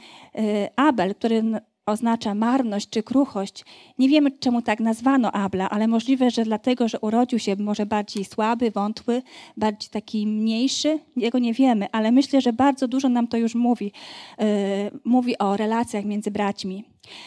Abel, 0.77 1.15
który 1.15 1.43
oznacza 1.87 2.35
marność 2.35 2.89
czy 2.89 3.03
kruchość, 3.03 3.65
nie 3.99 4.09
wiemy 4.09 4.31
czemu 4.31 4.63
tak 4.63 4.81
nazwano 4.81 5.33
Abla, 5.33 5.71
ale 5.71 5.89
możliwe, 5.89 6.31
że 6.31 6.45
dlatego, 6.45 6.89
że 6.89 7.01
urodził 7.01 7.39
się 7.39 7.57
może 7.57 7.87
bardziej 7.87 8.25
słaby, 8.25 8.71
wątły, 8.71 9.23
bardziej 9.57 9.91
taki 9.91 10.27
mniejszy, 10.27 10.99
jego 11.17 11.39
nie 11.39 11.55
wiemy, 11.55 11.87
ale 11.93 12.13
myślę, 12.13 12.41
że 12.41 12.53
bardzo 12.53 12.89
dużo 12.89 13.09
nam 13.09 13.29
to 13.29 13.37
już 13.37 13.55
mówi. 13.55 13.93
E, 14.39 14.91
mówi 15.05 15.39
o 15.39 15.57
relacjach 15.57 16.05
między 16.05 16.31
braćmi. 16.31 16.85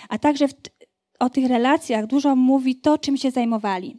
A 0.10 0.18
także 0.18 0.48
w, 0.48 0.54
o 1.20 1.30
tych 1.30 1.48
relacjach 1.48 2.08
dużo 2.08 2.36
mówi 2.36 2.76
to, 2.76 2.98
czym 2.98 3.18
się 3.18 3.32
zajmowali. 3.32 3.98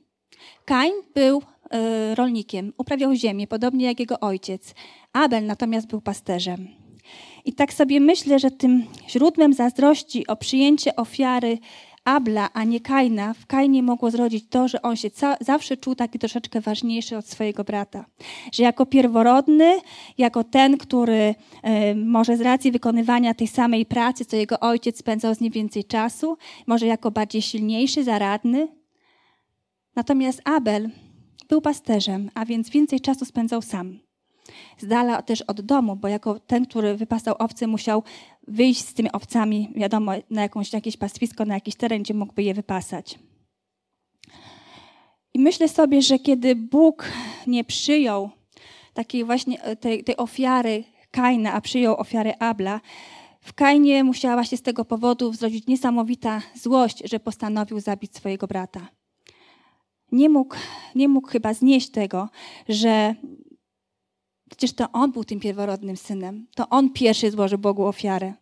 Kain 0.64 0.92
był 1.14 1.42
E, 1.70 2.14
rolnikiem, 2.14 2.72
uprawiał 2.78 3.14
ziemię, 3.14 3.46
podobnie 3.46 3.86
jak 3.86 4.00
jego 4.00 4.20
ojciec. 4.20 4.74
Abel 5.12 5.46
natomiast 5.46 5.86
był 5.86 6.00
pasterzem. 6.00 6.68
I 7.44 7.52
tak 7.52 7.72
sobie 7.72 8.00
myślę, 8.00 8.38
że 8.38 8.50
tym 8.50 8.86
źródłem 9.08 9.52
zazdrości 9.52 10.26
o 10.26 10.36
przyjęcie 10.36 10.96
ofiary 10.96 11.58
Abla, 12.04 12.52
a 12.52 12.64
nie 12.64 12.80
Kaina, 12.80 13.34
w 13.34 13.46
Kainie 13.46 13.82
mogło 13.82 14.10
zrodzić 14.10 14.44
to, 14.48 14.68
że 14.68 14.82
on 14.82 14.96
się 14.96 15.10
zawsze 15.40 15.76
czuł 15.76 15.94
taki 15.94 16.18
troszeczkę 16.18 16.60
ważniejszy 16.60 17.16
od 17.16 17.26
swojego 17.26 17.64
brata. 17.64 18.04
Że 18.52 18.62
jako 18.62 18.86
pierworodny, 18.86 19.78
jako 20.18 20.44
ten, 20.44 20.78
który 20.78 21.34
y, 21.92 21.94
może 21.94 22.36
z 22.36 22.40
racji 22.40 22.72
wykonywania 22.72 23.34
tej 23.34 23.46
samej 23.46 23.86
pracy, 23.86 24.24
co 24.24 24.36
jego 24.36 24.60
ojciec 24.60 24.98
spędzał 24.98 25.34
z 25.34 25.40
nim 25.40 25.52
więcej 25.52 25.84
czasu, 25.84 26.36
może 26.66 26.86
jako 26.86 27.10
bardziej 27.10 27.42
silniejszy, 27.42 28.04
zaradny. 28.04 28.68
Natomiast 29.96 30.42
Abel 30.44 30.90
był 31.48 31.60
pasterzem, 31.60 32.30
a 32.34 32.44
więc 32.44 32.70
więcej 32.70 33.00
czasu 33.00 33.24
spędzał 33.24 33.62
sam. 33.62 34.09
Z 34.78 34.86
dala 34.86 35.22
też 35.22 35.42
od 35.42 35.60
domu, 35.60 35.96
bo 35.96 36.08
jako 36.08 36.40
ten, 36.40 36.66
który 36.66 36.96
wypasał 36.96 37.34
owce, 37.38 37.66
musiał 37.66 38.02
wyjść 38.48 38.80
z 38.80 38.94
tymi 38.94 39.12
owcami, 39.12 39.70
wiadomo, 39.76 40.12
na 40.30 40.42
jakąś, 40.42 40.72
jakieś 40.72 40.96
pastwisko, 40.96 41.44
na 41.44 41.54
jakiś 41.54 41.74
teren, 41.74 42.02
gdzie 42.02 42.14
mógłby 42.14 42.42
je 42.42 42.54
wypasać. 42.54 43.18
I 45.34 45.38
myślę 45.38 45.68
sobie, 45.68 46.02
że 46.02 46.18
kiedy 46.18 46.56
Bóg 46.56 47.12
nie 47.46 47.64
przyjął 47.64 48.30
takiej 48.94 49.24
właśnie 49.24 49.62
e, 49.62 49.76
tej, 49.76 50.04
tej 50.04 50.16
ofiary 50.16 50.84
Kaina, 51.10 51.52
a 51.52 51.60
przyjął 51.60 51.96
ofiarę 51.96 52.42
Abla, 52.42 52.80
w 53.40 53.52
Kainie 53.52 54.04
musiała 54.04 54.44
się 54.44 54.56
z 54.56 54.62
tego 54.62 54.84
powodu 54.84 55.32
zrodzić 55.32 55.66
niesamowita 55.66 56.42
złość, 56.54 57.02
że 57.04 57.20
postanowił 57.20 57.80
zabić 57.80 58.16
swojego 58.16 58.46
brata 58.46 58.88
nie 60.12 60.28
mógł, 60.28 60.56
nie 60.94 61.08
mógł 61.08 61.28
chyba 61.28 61.54
znieść 61.54 61.90
tego, 61.90 62.28
że 62.68 63.14
przecież 64.50 64.72
to 64.72 64.92
on 64.92 65.12
był 65.12 65.24
tym 65.24 65.40
pierworodnym 65.40 65.96
synem. 65.96 66.46
To 66.54 66.68
on 66.68 66.90
pierwszy 66.90 67.30
złożył 67.30 67.58
Bogu 67.58 67.86
ofiarę. 67.86 68.34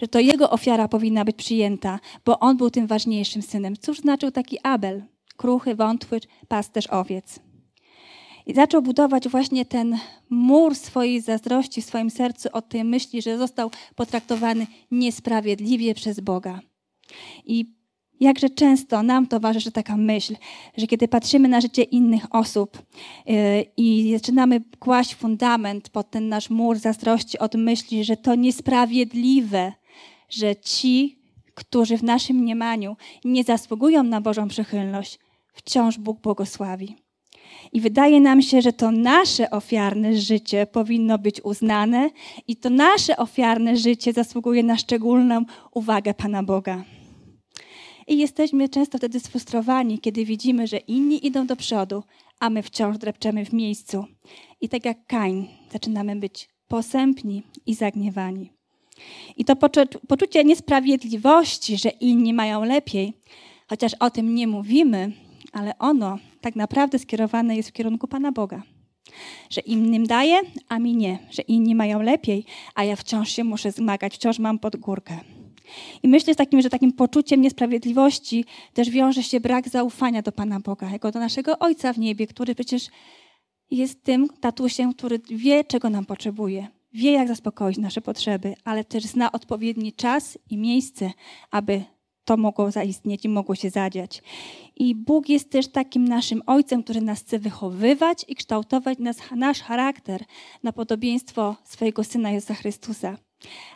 Że 0.00 0.08
to 0.08 0.20
jego 0.20 0.50
ofiara 0.50 0.88
powinna 0.88 1.24
być 1.24 1.36
przyjęta, 1.36 2.00
bo 2.24 2.38
on 2.38 2.56
był 2.56 2.70
tym 2.70 2.86
ważniejszym 2.86 3.42
synem. 3.42 3.76
Cóż 3.76 3.98
znaczył 3.98 4.30
taki 4.30 4.58
Abel? 4.62 5.02
Kruchy, 5.36 5.74
wątły, 5.74 6.20
pasterz 6.48 6.86
owiec. 6.86 7.40
I 8.46 8.54
zaczął 8.54 8.82
budować 8.82 9.28
właśnie 9.28 9.64
ten 9.64 9.98
mur 10.30 10.74
swojej 10.74 11.20
zazdrości 11.20 11.82
w 11.82 11.84
swoim 11.84 12.10
sercu 12.10 12.48
od 12.52 12.68
tej 12.68 12.84
myśli, 12.84 13.22
że 13.22 13.38
został 13.38 13.70
potraktowany 13.94 14.66
niesprawiedliwie 14.90 15.94
przez 15.94 16.20
Boga. 16.20 16.60
I 17.44 17.77
Jakże 18.20 18.50
często 18.50 19.02
nam 19.02 19.26
towarzyszy 19.26 19.72
taka 19.72 19.96
myśl, 19.96 20.36
że 20.76 20.86
kiedy 20.86 21.08
patrzymy 21.08 21.48
na 21.48 21.60
życie 21.60 21.82
innych 21.82 22.34
osób 22.34 22.82
yy, 23.26 23.34
i 23.76 24.12
zaczynamy 24.12 24.60
kłaść 24.78 25.14
fundament 25.14 25.88
pod 25.88 26.10
ten 26.10 26.28
nasz 26.28 26.50
mur 26.50 26.78
zazdrości 26.78 27.38
od 27.38 27.54
myśli, 27.54 28.04
że 28.04 28.16
to 28.16 28.34
niesprawiedliwe, 28.34 29.72
że 30.28 30.56
ci, 30.56 31.18
którzy 31.54 31.98
w 31.98 32.02
naszym 32.02 32.36
mniemaniu 32.36 32.96
nie 33.24 33.44
zasługują 33.44 34.02
na 34.02 34.20
Bożą 34.20 34.48
przychylność, 34.48 35.18
wciąż 35.52 35.98
Bóg 35.98 36.20
błogosławi. 36.20 36.96
I 37.72 37.80
wydaje 37.80 38.20
nam 38.20 38.42
się, 38.42 38.62
że 38.62 38.72
to 38.72 38.90
nasze 38.90 39.50
ofiarne 39.50 40.16
życie 40.16 40.66
powinno 40.66 41.18
być 41.18 41.40
uznane 41.40 42.10
i 42.48 42.56
to 42.56 42.70
nasze 42.70 43.16
ofiarne 43.16 43.76
życie 43.76 44.12
zasługuje 44.12 44.62
na 44.62 44.76
szczególną 44.76 45.44
uwagę 45.72 46.14
Pana 46.14 46.42
Boga. 46.42 46.84
I 48.08 48.18
jesteśmy 48.18 48.68
często 48.68 48.98
wtedy 48.98 49.20
sfrustrowani, 49.20 49.98
kiedy 49.98 50.24
widzimy, 50.24 50.66
że 50.66 50.76
inni 50.76 51.26
idą 51.26 51.46
do 51.46 51.56
przodu, 51.56 52.02
a 52.40 52.50
my 52.50 52.62
wciąż 52.62 52.98
drepczemy 52.98 53.44
w 53.44 53.52
miejscu. 53.52 54.04
I 54.60 54.68
tak 54.68 54.84
jak 54.84 55.06
Kain, 55.06 55.46
zaczynamy 55.72 56.16
być 56.16 56.48
posępni 56.68 57.42
i 57.66 57.74
zagniewani. 57.74 58.52
I 59.36 59.44
to 59.44 59.56
poczucie 60.08 60.44
niesprawiedliwości, 60.44 61.78
że 61.78 61.88
inni 61.88 62.34
mają 62.34 62.64
lepiej, 62.64 63.12
chociaż 63.68 63.94
o 63.94 64.10
tym 64.10 64.34
nie 64.34 64.46
mówimy, 64.46 65.12
ale 65.52 65.78
ono 65.78 66.18
tak 66.40 66.56
naprawdę 66.56 66.98
skierowane 66.98 67.56
jest 67.56 67.68
w 67.68 67.72
kierunku 67.72 68.08
Pana 68.08 68.32
Boga. 68.32 68.62
Że 69.50 69.60
innym 69.60 70.06
daje, 70.06 70.40
a 70.68 70.78
mi 70.78 70.96
nie. 70.96 71.18
Że 71.30 71.42
inni 71.42 71.74
mają 71.74 72.02
lepiej, 72.02 72.44
a 72.74 72.84
ja 72.84 72.96
wciąż 72.96 73.30
się 73.30 73.44
muszę 73.44 73.72
zmagać, 73.72 74.14
wciąż 74.14 74.38
mam 74.38 74.58
pod 74.58 74.76
górkę. 74.76 75.20
I 76.02 76.08
myślę, 76.08 76.34
takim, 76.34 76.62
że 76.62 76.70
takim 76.70 76.92
poczuciem 76.92 77.40
niesprawiedliwości 77.40 78.44
też 78.74 78.90
wiąże 78.90 79.22
się 79.22 79.40
brak 79.40 79.68
zaufania 79.68 80.22
do 80.22 80.32
Pana 80.32 80.60
Boga, 80.60 80.90
jako 80.90 81.10
do 81.10 81.20
naszego 81.20 81.58
Ojca 81.58 81.92
w 81.92 81.98
niebie, 81.98 82.26
który 82.26 82.54
przecież 82.54 82.88
jest 83.70 84.02
tym 84.02 84.28
tatusiem, 84.40 84.94
który 84.94 85.20
wie, 85.30 85.64
czego 85.64 85.90
nam 85.90 86.06
potrzebuje. 86.06 86.68
Wie, 86.92 87.12
jak 87.12 87.28
zaspokoić 87.28 87.78
nasze 87.78 88.00
potrzeby, 88.00 88.54
ale 88.64 88.84
też 88.84 89.04
zna 89.04 89.32
odpowiedni 89.32 89.92
czas 89.92 90.38
i 90.50 90.56
miejsce, 90.56 91.10
aby 91.50 91.84
to 92.24 92.36
mogło 92.36 92.70
zaistnieć 92.70 93.24
i 93.24 93.28
mogło 93.28 93.54
się 93.54 93.70
zadziać. 93.70 94.22
I 94.76 94.94
Bóg 94.94 95.28
jest 95.28 95.50
też 95.50 95.68
takim 95.68 96.08
naszym 96.08 96.42
Ojcem, 96.46 96.82
który 96.82 97.00
nas 97.00 97.20
chce 97.20 97.38
wychowywać 97.38 98.24
i 98.28 98.34
kształtować 98.34 98.98
nas, 98.98 99.16
nasz 99.36 99.60
charakter 99.60 100.24
na 100.62 100.72
podobieństwo 100.72 101.56
swojego 101.64 102.04
Syna 102.04 102.30
Jezusa 102.30 102.54
Chrystusa. 102.54 103.16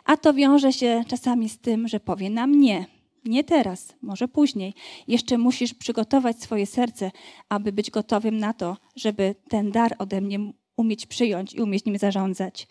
A 0.05 0.17
to 0.17 0.33
wiąże 0.33 0.73
się 0.73 1.03
czasami 1.07 1.49
z 1.49 1.59
tym, 1.59 1.87
że 1.87 1.99
powie 1.99 2.29
nam 2.29 2.59
nie. 2.59 2.85
Nie 3.25 3.43
teraz, 3.43 3.95
może 4.01 4.27
później. 4.27 4.73
Jeszcze 5.07 5.37
musisz 5.37 5.73
przygotować 5.73 6.41
swoje 6.41 6.65
serce, 6.65 7.11
aby 7.49 7.71
być 7.71 7.91
gotowym 7.91 8.37
na 8.37 8.53
to, 8.53 8.77
żeby 8.95 9.35
ten 9.49 9.71
dar 9.71 9.95
ode 9.99 10.21
mnie 10.21 10.39
umieć 10.77 11.05
przyjąć 11.05 11.53
i 11.53 11.61
umieć 11.61 11.85
nim 11.85 11.97
zarządzać. 11.97 12.67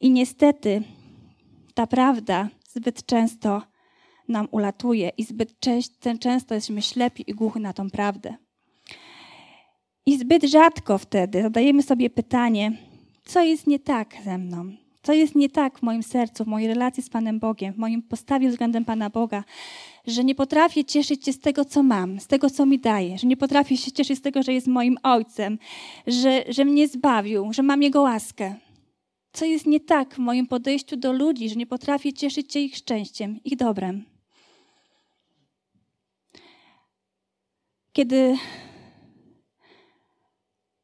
I 0.00 0.10
niestety 0.10 0.82
ta 1.74 1.86
prawda 1.86 2.48
zbyt 2.68 3.06
często 3.06 3.62
nam 4.28 4.48
ulatuje 4.50 5.10
i 5.18 5.24
zbyt 5.24 5.54
często 6.20 6.54
jesteśmy 6.54 6.82
ślepi 6.82 7.24
i 7.26 7.34
głuchy 7.34 7.60
na 7.60 7.72
tą 7.72 7.90
prawdę. 7.90 8.34
I 10.06 10.18
zbyt 10.18 10.44
rzadko 10.44 10.98
wtedy 10.98 11.42
zadajemy 11.42 11.82
sobie 11.82 12.10
pytanie, 12.10 12.72
co 13.24 13.42
jest 13.42 13.66
nie 13.66 13.78
tak 13.78 14.14
ze 14.24 14.38
mną, 14.38 14.72
co 15.02 15.12
jest 15.12 15.34
nie 15.34 15.48
tak 15.50 15.78
w 15.78 15.82
moim 15.82 16.02
sercu, 16.02 16.44
w 16.44 16.46
mojej 16.46 16.68
relacji 16.68 17.02
z 17.02 17.10
Panem 17.10 17.38
Bogiem, 17.38 17.74
w 17.74 17.78
moim 17.78 18.02
postawie 18.02 18.48
względem 18.48 18.84
Pana 18.84 19.10
Boga, 19.10 19.44
że 20.06 20.24
nie 20.24 20.34
potrafię 20.34 20.84
cieszyć 20.84 21.24
się 21.24 21.32
z 21.32 21.40
tego, 21.40 21.64
co 21.64 21.82
mam, 21.82 22.20
z 22.20 22.26
tego, 22.26 22.50
co 22.50 22.66
mi 22.66 22.78
daje, 22.78 23.18
że 23.18 23.26
nie 23.26 23.36
potrafię 23.36 23.76
się 23.76 23.92
cieszyć 23.92 24.18
z 24.18 24.22
tego, 24.22 24.42
że 24.42 24.52
jest 24.52 24.66
moim 24.66 24.98
Ojcem, 25.02 25.58
że, 26.06 26.44
że 26.48 26.64
mnie 26.64 26.88
zbawił, 26.88 27.52
że 27.52 27.62
mam 27.62 27.82
Jego 27.82 28.02
łaskę. 28.02 28.54
Co 29.32 29.44
jest 29.44 29.66
nie 29.66 29.80
tak 29.80 30.14
w 30.14 30.18
moim 30.18 30.46
podejściu 30.46 30.96
do 30.96 31.12
ludzi, 31.12 31.48
że 31.48 31.56
nie 31.56 31.66
potrafię 31.66 32.12
cieszyć 32.12 32.52
się 32.52 32.60
ich 32.60 32.76
szczęściem, 32.76 33.40
ich 33.44 33.56
dobrem. 33.56 34.04
Kiedy, 37.92 38.36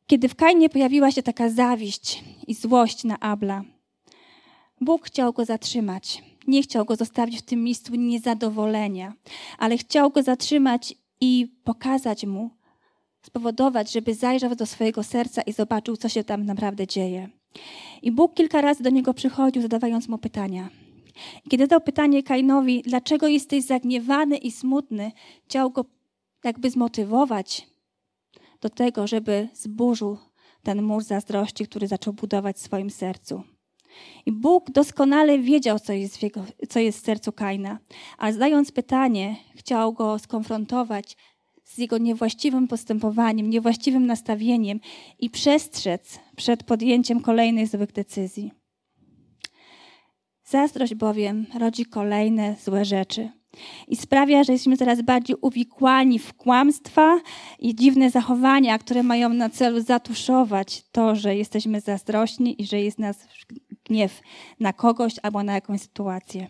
kiedy 0.07 0.29
w 0.29 0.35
Kainie 0.35 0.69
pojawiła 0.69 1.11
się 1.11 1.23
taka 1.23 1.51
zawiść 1.51 2.25
i 2.47 2.55
złość 2.55 3.05
na 3.05 3.21
Abla, 3.21 3.65
Bóg 4.81 5.07
chciał 5.07 5.33
go 5.33 5.45
zatrzymać. 5.45 6.23
Nie 6.47 6.63
chciał 6.63 6.85
go 6.85 6.97
zostawić 6.97 7.39
w 7.39 7.43
tym 7.43 7.65
miejscu 7.65 7.95
niezadowolenia, 7.95 9.15
ale 9.59 9.77
chciał 9.77 10.11
go 10.11 10.23
zatrzymać 10.23 10.95
i 11.21 11.53
pokazać 11.65 12.25
mu, 12.25 12.51
spowodować, 13.23 13.93
żeby 13.93 14.15
zajrzał 14.15 14.55
do 14.55 14.67
swojego 14.67 15.03
serca 15.03 15.43
i 15.43 15.53
zobaczył, 15.53 15.97
co 15.97 16.09
się 16.09 16.25
tam 16.25 16.45
naprawdę 16.45 16.87
dzieje. 16.87 17.29
I 18.03 18.13
Bóg 18.13 18.35
kilka 18.35 18.61
razy 18.61 18.83
do 18.83 18.91
niego 18.91 19.15
przychodził, 19.15 19.63
zadawając 19.63 20.09
mu 20.09 20.19
pytania. 20.19 20.69
I 21.45 21.49
kiedy 21.49 21.67
dał 21.67 21.81
pytanie 21.81 22.23
Kainowi, 22.23 22.83
dlaczego 22.83 23.29
jesteś 23.29 23.65
zagniewany 23.65 24.37
i 24.37 24.51
smutny, 24.53 25.13
chciał 25.45 25.71
go 25.71 25.85
jakby 26.45 26.71
zmotywować 26.71 27.67
do 28.61 28.71
tego, 28.71 29.07
żeby 29.07 29.49
zburzył 29.53 30.19
ten 30.63 30.83
mur 30.83 31.05
zazdrości, 31.05 31.67
który 31.67 31.87
zaczął 31.87 32.13
budować 32.13 32.57
w 32.57 32.61
swoim 32.61 32.91
sercu. 32.91 33.43
I 34.27 34.33
Bóg 34.33 34.71
doskonale 34.71 35.39
wiedział, 35.39 35.79
co 35.79 35.93
jest 35.93 36.17
w, 36.17 36.23
jego, 36.23 36.45
co 36.69 36.79
jest 36.81 36.99
w 36.99 37.05
sercu 37.05 37.33
Kaina, 37.33 37.79
a 38.19 38.33
zadając 38.33 38.73
pytanie, 38.73 39.37
chciał 39.55 39.93
go 39.93 40.19
skonfrontować 40.19 41.17
z 41.65 41.79
jego 41.79 41.99
niewłaściwym 41.99 42.69
postępowaniem, 42.69 43.51
niewłaściwym 43.51 44.07
nastawieniem 44.07 44.81
i 45.19 45.31
przestrzec 45.31 46.19
przed 46.37 46.65
podjęciem 46.65 47.21
kolejnych 47.21 47.69
złych 47.69 47.93
decyzji. 47.93 48.53
Zazdrość 50.45 50.95
bowiem 50.95 51.47
rodzi 51.59 51.87
kolejne 51.87 52.57
złe 52.65 52.85
rzeczy 52.85 53.31
i 53.89 53.97
sprawia, 53.97 54.45
że 54.45 54.53
jesteśmy 54.53 54.77
coraz 54.77 55.03
bardziej 55.03 55.37
uwikłani 55.41 56.19
w 56.19 56.35
kłamstwa 56.35 57.21
i 57.59 57.75
dziwne 57.75 58.11
zachowania, 58.11 58.79
które 58.79 59.03
mają 59.03 59.29
na 59.29 59.51
celu 59.51 59.81
zatuszować 59.81 60.83
to, 60.93 61.15
że 61.15 61.37
jesteśmy 61.37 61.81
zazdrośni 61.81 62.63
i 62.63 62.67
że 62.67 62.81
jest 62.81 62.99
nas 62.99 63.29
gniew 63.85 64.21
na 64.61 64.73
kogoś 64.73 65.15
albo 65.23 65.43
na 65.43 65.55
jakąś 65.55 65.81
sytuację. 65.81 66.49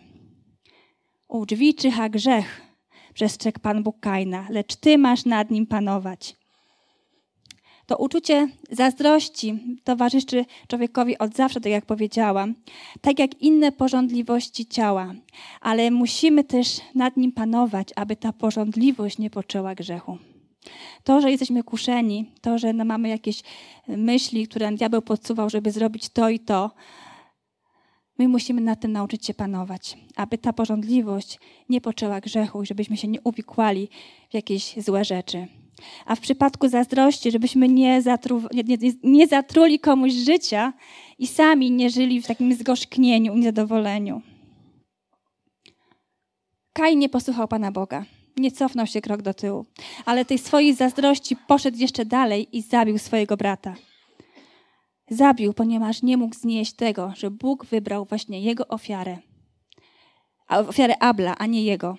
U 1.27 1.45
drzwi 1.45 1.75
czyha 1.75 2.09
grzech, 2.09 2.61
przestrzegł 3.13 3.59
Pan 3.59 3.83
Bóg 3.83 3.99
Kaina, 3.99 4.47
lecz 4.49 4.75
Ty 4.75 4.97
masz 4.97 5.25
nad 5.25 5.51
nim 5.51 5.67
panować. 5.67 6.35
To 7.87 7.97
uczucie 7.97 8.47
zazdrości 8.71 9.79
towarzyszy 9.83 10.45
człowiekowi 10.67 11.17
od 11.17 11.35
zawsze, 11.35 11.61
tak 11.61 11.71
jak 11.71 11.85
powiedziałam, 11.85 12.55
tak 13.01 13.19
jak 13.19 13.41
inne 13.41 13.71
porządliwości 13.71 14.65
ciała, 14.65 15.13
ale 15.61 15.91
musimy 15.91 16.43
też 16.43 16.81
nad 16.95 17.17
nim 17.17 17.31
panować, 17.31 17.89
aby 17.95 18.15
ta 18.15 18.33
porządliwość 18.33 19.17
nie 19.17 19.29
poczęła 19.29 19.75
grzechu. 19.75 20.17
To, 21.03 21.21
że 21.21 21.31
jesteśmy 21.31 21.63
kuszeni, 21.63 22.31
to, 22.41 22.57
że 22.57 22.73
no 22.73 22.85
mamy 22.85 23.09
jakieś 23.09 23.43
myśli, 23.87 24.47
które 24.47 24.71
diabeł 24.71 25.01
podsuwał, 25.01 25.49
żeby 25.49 25.71
zrobić 25.71 26.09
to 26.09 26.29
i 26.29 26.39
to, 26.39 26.71
my 28.17 28.27
musimy 28.27 28.61
nad 28.61 28.79
tym 28.79 28.91
nauczyć 28.91 29.25
się 29.25 29.33
panować, 29.33 29.97
aby 30.15 30.37
ta 30.37 30.53
porządliwość 30.53 31.39
nie 31.69 31.81
poczęła 31.81 32.21
grzechu, 32.21 32.65
żebyśmy 32.65 32.97
się 32.97 33.07
nie 33.07 33.21
uwikłali 33.21 33.89
w 34.29 34.33
jakieś 34.33 34.75
złe 34.83 35.05
rzeczy. 35.05 35.47
A 36.05 36.15
w 36.15 36.19
przypadku 36.19 36.67
zazdrości, 36.67 37.31
żebyśmy 37.31 37.69
nie, 37.69 38.01
zatru, 38.01 38.43
nie, 38.53 38.63
nie, 38.63 38.91
nie 39.03 39.27
zatruli 39.27 39.79
komuś 39.79 40.13
życia 40.13 40.73
i 41.17 41.27
sami 41.27 41.71
nie 41.71 41.89
żyli 41.89 42.21
w 42.21 42.27
takim 42.27 42.53
zgorzknieniu 42.53 43.33
i 43.33 43.39
niezadowoleniu. 43.39 44.21
Kaj 46.73 46.97
nie 46.97 47.09
posłuchał 47.09 47.47
Pana 47.47 47.71
Boga. 47.71 48.05
Nie 48.37 48.51
cofnął 48.51 48.87
się 48.87 49.01
krok 49.01 49.21
do 49.21 49.33
tyłu, 49.33 49.65
ale 50.05 50.25
tej 50.25 50.37
swojej 50.37 50.73
zazdrości 50.73 51.35
poszedł 51.47 51.77
jeszcze 51.77 52.05
dalej 52.05 52.57
i 52.57 52.61
zabił 52.61 52.97
swojego 52.97 53.37
brata. 53.37 53.75
Zabił, 55.09 55.53
ponieważ 55.53 56.01
nie 56.03 56.17
mógł 56.17 56.35
znieść 56.35 56.73
tego, 56.73 57.13
że 57.15 57.31
Bóg 57.31 57.65
wybrał 57.65 58.05
właśnie 58.05 58.41
jego 58.41 58.67
ofiarę. 58.67 59.17
Ofiarę 60.49 60.97
Abla, 60.99 61.37
a 61.37 61.45
nie 61.45 61.63
jego. 61.63 61.97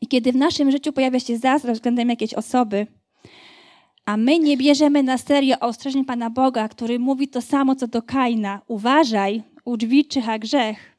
I 0.00 0.06
kiedy 0.06 0.32
w 0.32 0.36
naszym 0.36 0.70
życiu 0.70 0.92
pojawia 0.92 1.20
się 1.20 1.38
zazdrość 1.38 1.78
względem 1.78 2.08
jakiejś 2.08 2.34
osoby, 2.34 2.86
a 4.04 4.16
my 4.16 4.38
nie 4.38 4.56
bierzemy 4.56 5.02
na 5.02 5.18
serio 5.18 5.60
ostrzeżeń 5.60 6.04
Pana 6.04 6.30
Boga, 6.30 6.68
który 6.68 6.98
mówi 6.98 7.28
to 7.28 7.42
samo 7.42 7.74
co 7.74 7.86
do 7.86 8.02
Kaina, 8.02 8.62
uważaj, 8.68 9.42
u 9.64 9.76
drzwi 9.76 10.04
czyha 10.04 10.38
grzech, 10.38 10.96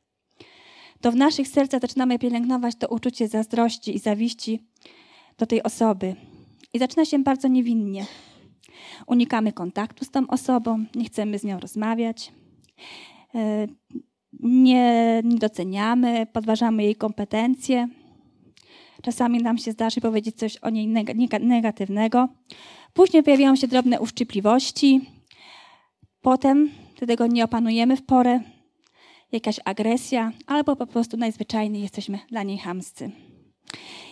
to 1.01 1.11
w 1.11 1.15
naszych 1.15 1.47
sercach 1.47 1.81
zaczynamy 1.81 2.19
pielęgnować 2.19 2.75
to 2.75 2.87
uczucie 2.87 3.27
zazdrości 3.27 3.95
i 3.95 3.99
zawiści 3.99 4.59
do 5.37 5.45
tej 5.45 5.63
osoby. 5.63 6.15
I 6.73 6.79
zaczyna 6.79 7.05
się 7.05 7.19
bardzo 7.19 7.47
niewinnie. 7.47 8.05
Unikamy 9.07 9.53
kontaktu 9.53 10.05
z 10.05 10.09
tą 10.09 10.27
osobą, 10.27 10.85
nie 10.95 11.05
chcemy 11.05 11.39
z 11.39 11.43
nią 11.43 11.59
rozmawiać, 11.59 12.31
nie, 14.39 15.21
nie 15.23 15.37
doceniamy, 15.37 16.27
podważamy 16.33 16.83
jej 16.83 16.95
kompetencje, 16.95 17.87
Czasami 19.07 19.43
nam 19.43 19.57
się 19.57 19.71
zdarzy 19.71 20.01
powiedzieć 20.01 20.35
coś 20.35 20.57
o 20.57 20.69
niej 20.69 20.87
negatywnego. 21.39 22.29
Później 22.93 23.23
pojawiają 23.23 23.55
się 23.55 23.67
drobne 23.67 23.99
uszczypliwości. 23.99 25.01
Potem, 26.21 26.69
gdy 26.97 27.07
tego 27.07 27.27
nie 27.27 27.43
opanujemy 27.43 27.97
w 27.97 28.05
porę, 28.05 28.39
jakaś 29.31 29.59
agresja, 29.65 30.31
albo 30.47 30.75
po 30.75 30.87
prostu 30.87 31.17
najzwyczajniej 31.17 31.81
jesteśmy 31.81 32.19
dla 32.29 32.43
niej 32.43 32.57
hamscy. 32.57 33.11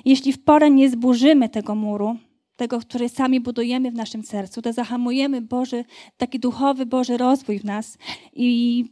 Jeśli 0.05 0.33
w 0.33 0.43
porę 0.43 0.69
nie 0.69 0.89
zburzymy 0.89 1.49
tego 1.49 1.75
muru, 1.75 2.15
tego, 2.55 2.79
który 2.79 3.09
sami 3.09 3.39
budujemy 3.39 3.91
w 3.91 3.95
naszym 3.95 4.23
sercu, 4.23 4.61
to 4.61 4.73
zahamujemy 4.73 5.41
Boży, 5.41 5.85
taki 6.17 6.39
duchowy 6.39 6.85
Boży 6.85 7.17
rozwój 7.17 7.59
w 7.59 7.65
nas 7.65 7.97
i 8.33 8.85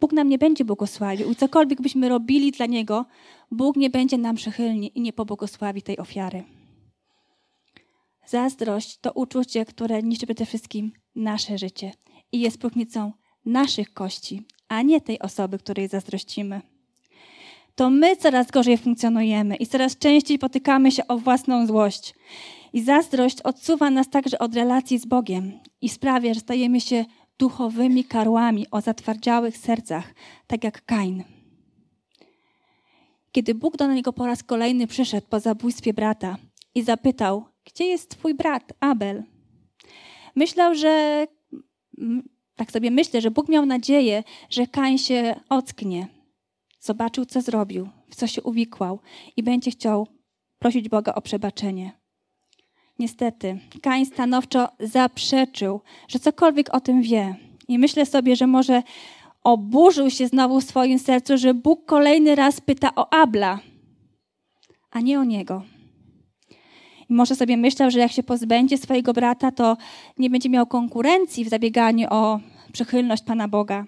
Bóg 0.00 0.12
nam 0.12 0.28
nie 0.28 0.38
będzie 0.38 0.64
błogosławił. 0.64 1.34
Cokolwiek 1.34 1.82
byśmy 1.82 2.08
robili 2.08 2.52
dla 2.52 2.66
Niego, 2.66 3.04
Bóg 3.50 3.76
nie 3.76 3.90
będzie 3.90 4.18
nam 4.18 4.36
przychylny 4.36 4.86
i 4.86 5.00
nie 5.00 5.12
pobłogosławi 5.12 5.82
tej 5.82 5.98
ofiary. 5.98 6.44
Zazdrość 8.26 8.98
to 8.98 9.12
uczucie, 9.12 9.64
które 9.64 10.02
niszczy 10.02 10.26
przede 10.26 10.46
wszystkim 10.46 10.92
nasze 11.16 11.58
życie 11.58 11.92
i 12.32 12.40
jest 12.40 12.58
próchnicą 12.58 13.12
naszych 13.46 13.92
kości, 13.92 14.42
a 14.68 14.82
nie 14.82 15.00
tej 15.00 15.18
osoby, 15.18 15.58
której 15.58 15.88
zazdrościmy. 15.88 16.60
To 17.74 17.90
my 17.90 18.16
coraz 18.16 18.50
gorzej 18.50 18.78
funkcjonujemy 18.78 19.56
i 19.56 19.66
coraz 19.66 19.98
częściej 19.98 20.38
potykamy 20.38 20.92
się 20.92 21.06
o 21.06 21.18
własną 21.18 21.66
złość. 21.66 22.14
I 22.72 22.82
zazdrość 22.82 23.42
odsuwa 23.42 23.90
nas 23.90 24.10
także 24.10 24.38
od 24.38 24.54
relacji 24.54 24.98
z 24.98 25.06
Bogiem 25.06 25.52
i 25.80 25.88
sprawia, 25.88 26.34
że 26.34 26.40
stajemy 26.40 26.80
się 26.80 27.04
duchowymi 27.38 28.04
karłami 28.04 28.66
o 28.70 28.80
zatwardziałych 28.80 29.58
sercach, 29.58 30.14
tak 30.46 30.64
jak 30.64 30.84
Kain. 30.84 31.37
Kiedy 33.32 33.54
Bóg 33.54 33.76
do 33.76 33.92
niego 33.92 34.12
po 34.12 34.26
raz 34.26 34.42
kolejny 34.42 34.86
przyszedł 34.86 35.26
po 35.30 35.40
zabójstwie 35.40 35.94
brata 35.94 36.36
i 36.74 36.82
zapytał, 36.82 37.44
gdzie 37.64 37.84
jest 37.84 38.10
twój 38.10 38.34
brat 38.34 38.72
Abel? 38.80 39.22
Myślał, 40.34 40.74
że 40.74 41.26
tak 42.56 42.72
sobie 42.72 42.90
myślę, 42.90 43.20
że 43.20 43.30
Bóg 43.30 43.48
miał 43.48 43.66
nadzieję, 43.66 44.24
że 44.50 44.66
Kain 44.66 44.98
się 44.98 45.40
ocknie, 45.48 46.08
zobaczył, 46.80 47.24
co 47.24 47.40
zrobił, 47.40 47.88
w 48.10 48.14
co 48.14 48.26
się 48.26 48.42
uwikłał 48.42 49.00
i 49.36 49.42
będzie 49.42 49.70
chciał 49.70 50.06
prosić 50.58 50.88
Boga 50.88 51.14
o 51.14 51.20
przebaczenie. 51.20 51.92
Niestety, 52.98 53.58
Kain 53.82 54.06
stanowczo 54.06 54.68
zaprzeczył, 54.80 55.80
że 56.08 56.18
cokolwiek 56.18 56.74
o 56.74 56.80
tym 56.80 57.02
wie. 57.02 57.36
I 57.68 57.78
myślę 57.78 58.06
sobie, 58.06 58.36
że 58.36 58.46
może 58.46 58.82
oburzył 59.52 60.10
się 60.10 60.26
znowu 60.26 60.60
w 60.60 60.64
swoim 60.64 60.98
sercu, 60.98 61.38
że 61.38 61.54
Bóg 61.54 61.84
kolejny 61.84 62.34
raz 62.34 62.60
pyta 62.60 62.94
o 62.96 63.12
Abla, 63.12 63.60
a 64.90 65.00
nie 65.00 65.20
o 65.20 65.24
niego. 65.24 65.62
I 67.08 67.14
może 67.14 67.34
sobie 67.34 67.56
myślał, 67.56 67.90
że 67.90 67.98
jak 67.98 68.12
się 68.12 68.22
pozbędzie 68.22 68.78
swojego 68.78 69.12
brata, 69.12 69.50
to 69.50 69.76
nie 70.18 70.30
będzie 70.30 70.48
miał 70.48 70.66
konkurencji 70.66 71.44
w 71.44 71.48
zabieganiu 71.48 72.06
o 72.10 72.40
przychylność 72.72 73.22
Pana 73.22 73.48
Boga. 73.48 73.84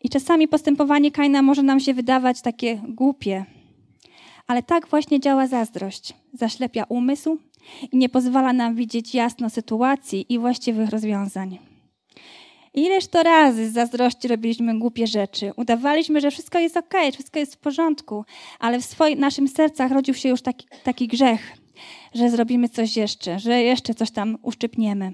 I 0.00 0.08
czasami 0.08 0.48
postępowanie 0.48 1.10
Kaina 1.10 1.42
może 1.42 1.62
nam 1.62 1.80
się 1.80 1.94
wydawać 1.94 2.42
takie 2.42 2.82
głupie, 2.88 3.44
ale 4.46 4.62
tak 4.62 4.88
właśnie 4.88 5.20
działa 5.20 5.46
zazdrość. 5.46 6.14
Zaślepia 6.32 6.84
umysł 6.88 7.38
i 7.92 7.96
nie 7.96 8.08
pozwala 8.08 8.52
nam 8.52 8.74
widzieć 8.74 9.14
jasno 9.14 9.50
sytuacji 9.50 10.26
i 10.28 10.38
właściwych 10.38 10.90
rozwiązań. 10.90 11.73
Ileż 12.74 13.06
to 13.06 13.22
razy 13.22 13.70
z 13.70 13.72
zazdrości 13.72 14.28
robiliśmy 14.28 14.78
głupie 14.78 15.06
rzeczy. 15.06 15.52
Udawaliśmy, 15.56 16.20
że 16.20 16.30
wszystko 16.30 16.58
jest 16.58 16.76
ok, 16.76 16.94
wszystko 17.12 17.38
jest 17.38 17.54
w 17.54 17.58
porządku, 17.58 18.24
ale 18.58 18.80
w 18.80 18.84
swoim, 18.84 19.20
naszym 19.20 19.48
sercach 19.48 19.92
rodził 19.92 20.14
się 20.14 20.28
już 20.28 20.42
taki, 20.42 20.66
taki 20.84 21.08
grzech, 21.08 21.56
że 22.14 22.30
zrobimy 22.30 22.68
coś 22.68 22.96
jeszcze, 22.96 23.38
że 23.38 23.62
jeszcze 23.62 23.94
coś 23.94 24.10
tam 24.10 24.38
uszczypniemy. 24.42 25.12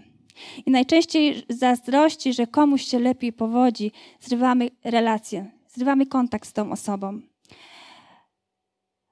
I 0.66 0.70
najczęściej 0.70 1.42
z 1.48 1.58
zazdrości, 1.58 2.32
że 2.32 2.46
komuś 2.46 2.82
się 2.82 2.98
lepiej 2.98 3.32
powodzi, 3.32 3.92
zrywamy 4.20 4.70
relację, 4.84 5.50
zrywamy 5.68 6.06
kontakt 6.06 6.48
z 6.48 6.52
tą 6.52 6.72
osobą. 6.72 7.20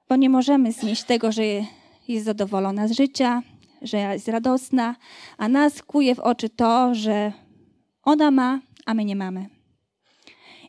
Bo 0.09 0.15
nie 0.15 0.29
możemy 0.29 0.71
znieść 0.71 1.03
tego, 1.03 1.31
że 1.31 1.43
jest 2.07 2.25
zadowolona 2.25 2.87
z 2.87 2.91
życia, 2.91 3.41
że 3.81 3.97
jest 3.97 4.27
radosna, 4.27 4.95
a 5.37 5.47
nas 5.47 5.83
kuje 5.83 6.15
w 6.15 6.19
oczy 6.19 6.49
to, 6.49 6.95
że 6.95 7.33
ona 8.09 8.31
ma, 8.31 8.59
a 8.85 8.93
my 8.93 9.05
nie 9.05 9.15
mamy. 9.15 9.49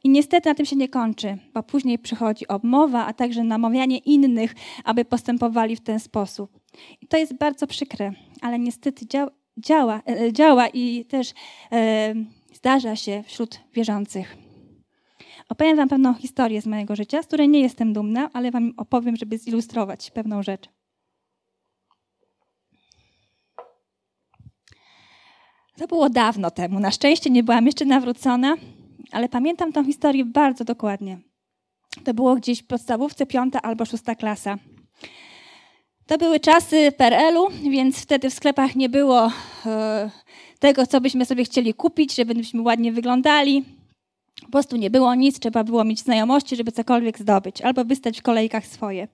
I 0.05 0.09
niestety 0.09 0.49
na 0.49 0.55
tym 0.55 0.67
się 0.67 0.77
nie 0.77 0.89
kończy, 0.89 1.39
bo 1.55 1.63
później 1.63 1.99
przychodzi 1.99 2.49
obmowa, 2.49 3.07
a 3.07 3.13
także 3.13 3.45
namawianie 3.45 3.99
innych, 3.99 4.55
aby 4.85 5.05
postępowali 5.05 5.77
w 5.77 5.81
ten 5.81 6.01
sposób. 6.01 6.61
I 7.01 7.07
to 7.07 7.17
jest 7.17 7.39
bardzo 7.39 7.67
przykre, 7.67 8.13
ale 8.41 8.59
niestety 8.59 9.07
działa, 9.07 9.31
działa, 9.59 10.03
działa 10.33 10.69
i 10.69 11.05
też 11.05 11.33
e, 11.73 12.15
zdarza 12.53 12.97
się 12.97 13.23
wśród 13.27 13.61
wierzących. 13.75 14.37
Opowiem 15.49 15.77
Wam 15.77 15.89
pewną 15.89 16.15
historię 16.15 16.63
z 16.63 16.67
mojego 16.67 16.97
życia, 16.97 17.23
z 17.23 17.27
której 17.27 17.49
nie 17.49 17.61
jestem 17.61 17.93
dumna, 17.93 18.31
ale 18.33 18.51
Wam 18.51 18.73
opowiem, 18.77 19.17
żeby 19.17 19.39
zilustrować 19.39 20.11
pewną 20.11 20.43
rzecz. 20.43 20.80
To 25.77 25.87
było 25.87 26.11
dawno 26.11 26.51
temu. 26.51 26.81
Na 26.81 26.91
szczęście 26.91 27.31
nie 27.31 27.43
byłam 27.43 27.67
jeszcze 27.67 27.85
nawrócona, 27.85 28.55
ale 29.13 29.29
pamiętam 29.29 29.73
tą 29.73 29.85
historię 29.85 30.25
bardzo 30.25 30.65
dokładnie. 30.65 31.19
To 32.05 32.15
było 32.15 32.35
gdzieś 32.35 32.63
w 32.63 32.67
podstawówce 32.67 33.27
piąta 33.27 33.63
albo 33.63 33.85
szósta 33.85 34.15
klasa. 34.15 34.59
To 36.07 36.19
były 36.19 36.41
czasy 36.41 36.93
PRL-u, 36.93 37.71
więc 37.71 38.03
wtedy 38.03 38.31
w 38.31 38.35
sklepach 38.35 38.77
nie 38.77 38.89
było 38.89 39.33
e, 39.67 40.11
tego, 40.59 40.87
co 40.87 41.01
byśmy 41.01 41.25
sobie 41.25 41.45
chcieli 41.45 41.75
kupić, 41.75 42.15
żebyśmy 42.15 42.63
ładnie 42.63 42.93
wyglądali. 42.93 43.65
Po 44.43 44.53
prostu 44.53 44.77
nie 44.77 44.91
było 44.91 45.15
nic, 45.15 45.41
trzeba 45.41 45.65
było 45.65 45.85
mieć 45.85 46.01
znajomości, 46.01 46.57
żeby 46.57 46.73
cokolwiek 46.73 47.19
zdobyć, 47.19 47.63
albo 47.63 47.85
wystać 47.85 48.21
w 48.21 48.23
kolejkach 48.23 48.67
swoje. 48.67 49.09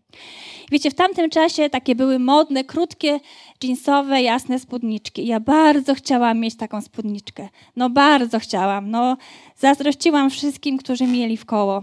Wiecie, 0.71 0.91
w 0.91 0.95
tamtym 0.95 1.31
czasie 1.31 1.71
takie 1.71 1.95
były 1.95 2.19
modne, 2.19 2.65
krótkie, 2.65 3.21
jeansowe, 3.63 4.23
jasne 4.23 4.59
spódniczki. 4.59 5.27
Ja 5.27 5.41
bardzo 5.41 5.95
chciałam 5.95 6.41
mieć 6.41 6.57
taką 6.57 6.83
spódniczkę. 6.83 7.49
No 7.77 7.91
bardzo 7.91 8.39
chciałam. 8.39 8.91
No, 8.91 9.17
zazdrościłam 9.57 10.31
wszystkim, 10.31 10.79
którzy 10.79 11.07
mieli 11.07 11.37
w 11.37 11.45
koło. 11.45 11.83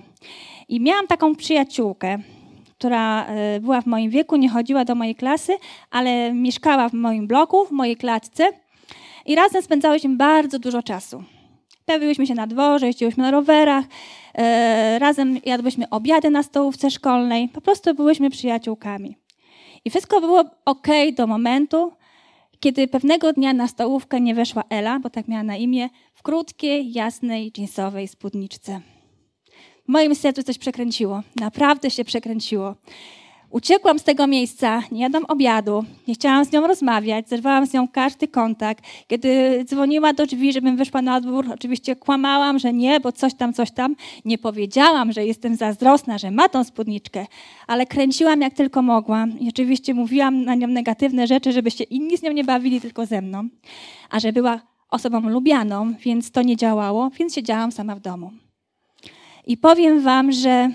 I 0.70 0.80
miałam 0.80 1.08
taką 1.08 1.36
przyjaciółkę, 1.36 2.18
która 2.78 3.26
e, 3.26 3.60
była 3.60 3.82
w 3.82 3.86
moim 3.86 4.12
wieku, 4.12 4.36
nie 4.36 4.50
chodziła 4.50 4.86
do 4.86 4.96
mojej 4.96 5.16
klasy, 5.16 5.54
ale 5.92 6.34
mieszkała 6.34 6.90
w 6.90 6.94
moim 6.94 7.28
bloku, 7.28 7.66
w 7.66 7.72
mojej 7.72 7.98
klatce 7.98 8.50
i 9.26 9.36
razem 9.36 9.62
spędzałyśmy 9.62 10.16
bardzo 10.16 10.60
dużo 10.60 10.84
czasu. 10.84 11.24
Bawiłyśmy 11.88 12.28
się 12.28 12.34
na 12.34 12.48
dworze, 12.48 12.88
jeździłyśmy 12.88 13.24
na 13.24 13.32
rowerach, 13.32 13.86
e, 14.36 15.00
razem 15.00 15.40
jadłyśmy 15.46 15.90
obiady 15.90 16.30
na 16.30 16.44
stołówce 16.44 16.92
szkolnej, 16.92 17.50
po 17.50 17.62
prostu 17.62 17.96
byłyśmy 17.96 18.30
przyjaciółkami. 18.30 19.18
I 19.86 19.90
wszystko 19.90 20.22
było 20.22 20.44
ok 20.66 20.88
do 21.18 21.28
momentu, 21.28 21.92
kiedy 22.60 22.88
pewnego 22.88 23.34
dnia 23.34 23.54
na 23.54 23.68
stołówkę 23.68 24.22
nie 24.22 24.36
weszła 24.36 24.64
Ela, 24.70 25.00
bo 25.00 25.10
tak 25.10 25.28
miała 25.28 25.44
na 25.44 25.58
imię, 25.58 25.90
w 26.14 26.24
krótkiej, 26.24 26.94
jasnej, 26.94 27.52
jeansowej 27.58 28.08
spódniczce. 28.08 28.82
W 29.86 29.90
moim 29.90 30.16
sercu 30.16 30.44
coś 30.44 30.58
przekręciło. 30.58 31.22
Naprawdę 31.36 31.92
się 31.92 32.04
przekręciło. 32.04 32.76
Uciekłam 33.54 34.00
z 34.00 34.04
tego 34.04 34.28
miejsca, 34.28 34.84
nie 34.92 35.02
jadłam 35.02 35.26
obiadu, 35.26 35.86
nie 36.08 36.14
chciałam 36.14 36.46
z 36.46 36.52
nią 36.52 36.68
rozmawiać, 36.68 37.30
zerwałam 37.30 37.66
z 37.66 37.74
nią 37.74 37.88
każdy 37.88 38.28
kontakt. 38.28 38.84
Kiedy 39.08 39.64
dzwoniła 39.66 40.14
do 40.14 40.26
drzwi, 40.26 40.54
żebym 40.54 40.78
wyszła 40.78 41.02
na 41.02 41.22
dwór, 41.22 41.46
oczywiście 41.54 41.96
kłamałam, 41.96 42.60
że 42.60 42.74
nie, 42.74 43.00
bo 43.00 43.12
coś 43.12 43.34
tam, 43.34 43.54
coś 43.54 43.72
tam. 43.72 43.96
Nie 44.26 44.38
powiedziałam, 44.38 45.12
że 45.12 45.26
jestem 45.26 45.56
zazdrosna, 45.56 46.18
że 46.18 46.32
ma 46.32 46.50
tą 46.50 46.64
spódniczkę, 46.64 47.26
ale 47.68 47.86
kręciłam 47.86 48.42
jak 48.42 48.54
tylko 48.54 48.82
mogłam 48.82 49.40
i 49.40 49.50
oczywiście 49.50 49.94
mówiłam 49.94 50.44
na 50.46 50.56
nią 50.56 50.68
negatywne 50.68 51.28
rzeczy, 51.28 51.52
żeby 51.52 51.72
się 51.72 51.84
inni 51.84 52.18
z 52.18 52.22
nią 52.22 52.32
nie 52.32 52.44
bawili, 52.44 52.82
tylko 52.82 53.06
ze 53.06 53.22
mną. 53.22 53.48
A 54.10 54.20
że 54.20 54.34
była 54.34 54.62
osobą 54.90 55.30
lubianą, 55.30 55.94
więc 55.94 56.32
to 56.32 56.42
nie 56.42 56.58
działało, 56.58 57.10
więc 57.10 57.36
siedziałam 57.36 57.72
sama 57.72 57.96
w 57.96 58.00
domu. 58.00 58.32
I 59.48 59.58
powiem 59.58 60.02
wam, 60.02 60.32
że 60.32 60.70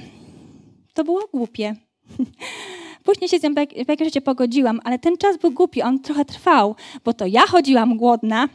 to 0.95 1.05
było 1.05 1.29
głupie. 1.33 1.88
Później 3.05 3.29
się 3.29 3.39
z 3.39 3.43
nią 3.43 3.55
w 3.55 3.89
jakimś 3.89 4.01
razie 4.01 4.21
pogodziłam, 4.21 4.81
ale 4.85 4.99
ten 4.99 5.17
czas 5.17 5.37
był 5.37 5.51
głupi, 5.51 5.83
on 5.83 6.01
trochę 6.01 6.25
trwał, 6.25 6.75
bo 7.05 7.13
to 7.13 7.27
ja 7.27 7.43
chodziłam 7.47 7.97
głodna, 7.97 8.49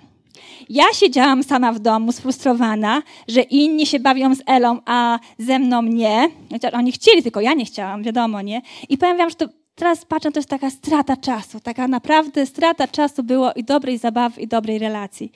ja 0.70 0.86
siedziałam 0.94 1.44
sama 1.44 1.74
w 1.74 1.80
domu 1.80 2.12
sfrustrowana, 2.12 3.02
że 3.28 3.42
inni 3.42 3.86
się 3.86 4.00
bawią 4.00 4.36
z 4.36 4.42
Elą, 4.46 4.80
a 4.86 5.20
ze 5.38 5.60
mną 5.60 5.82
nie. 5.82 6.30
Chociaż 6.52 6.74
oni 6.74 6.92
chcieli, 6.92 7.24
tylko 7.24 7.42
ja 7.42 7.54
nie 7.54 7.66
chciałam, 7.66 8.04
wiadomo, 8.04 8.42
nie? 8.42 8.62
I 8.90 8.98
powiem 8.98 9.18
wam, 9.18 9.30
że 9.30 9.36
to 9.36 9.48
teraz 9.76 10.06
patrzę, 10.06 10.32
to 10.32 10.40
jest 10.40 10.50
taka 10.50 10.70
strata 10.70 11.18
czasu, 11.18 11.60
taka 11.60 11.88
naprawdę 11.88 12.46
strata 12.46 12.88
czasu 12.88 13.24
było 13.24 13.54
i 13.54 13.64
dobrej 13.64 13.98
zabawy, 13.98 14.42
i 14.42 14.48
dobrej 14.48 14.80
relacji. 14.80 15.32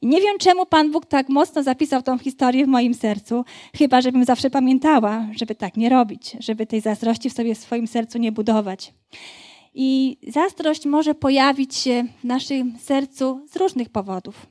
I 0.00 0.06
nie 0.06 0.20
wiem, 0.20 0.38
czemu 0.38 0.66
Pan 0.66 0.90
Bóg 0.90 1.06
tak 1.06 1.28
mocno 1.28 1.62
zapisał 1.62 2.02
tą 2.02 2.18
historię 2.18 2.64
w 2.64 2.68
moim 2.68 2.94
sercu, 2.94 3.44
chyba 3.76 4.00
żebym 4.00 4.24
zawsze 4.24 4.50
pamiętała, 4.50 5.26
żeby 5.36 5.54
tak 5.54 5.76
nie 5.76 5.88
robić, 5.88 6.36
żeby 6.40 6.66
tej 6.66 6.80
zazdrości 6.80 7.30
w 7.30 7.32
sobie 7.32 7.54
w 7.54 7.58
swoim 7.58 7.86
sercu 7.86 8.18
nie 8.18 8.32
budować. 8.32 8.92
I 9.74 10.16
zazdrość 10.28 10.86
może 10.86 11.14
pojawić 11.14 11.74
się 11.76 12.04
w 12.20 12.24
naszym 12.24 12.78
sercu 12.78 13.46
z 13.52 13.56
różnych 13.56 13.88
powodów. 13.88 14.46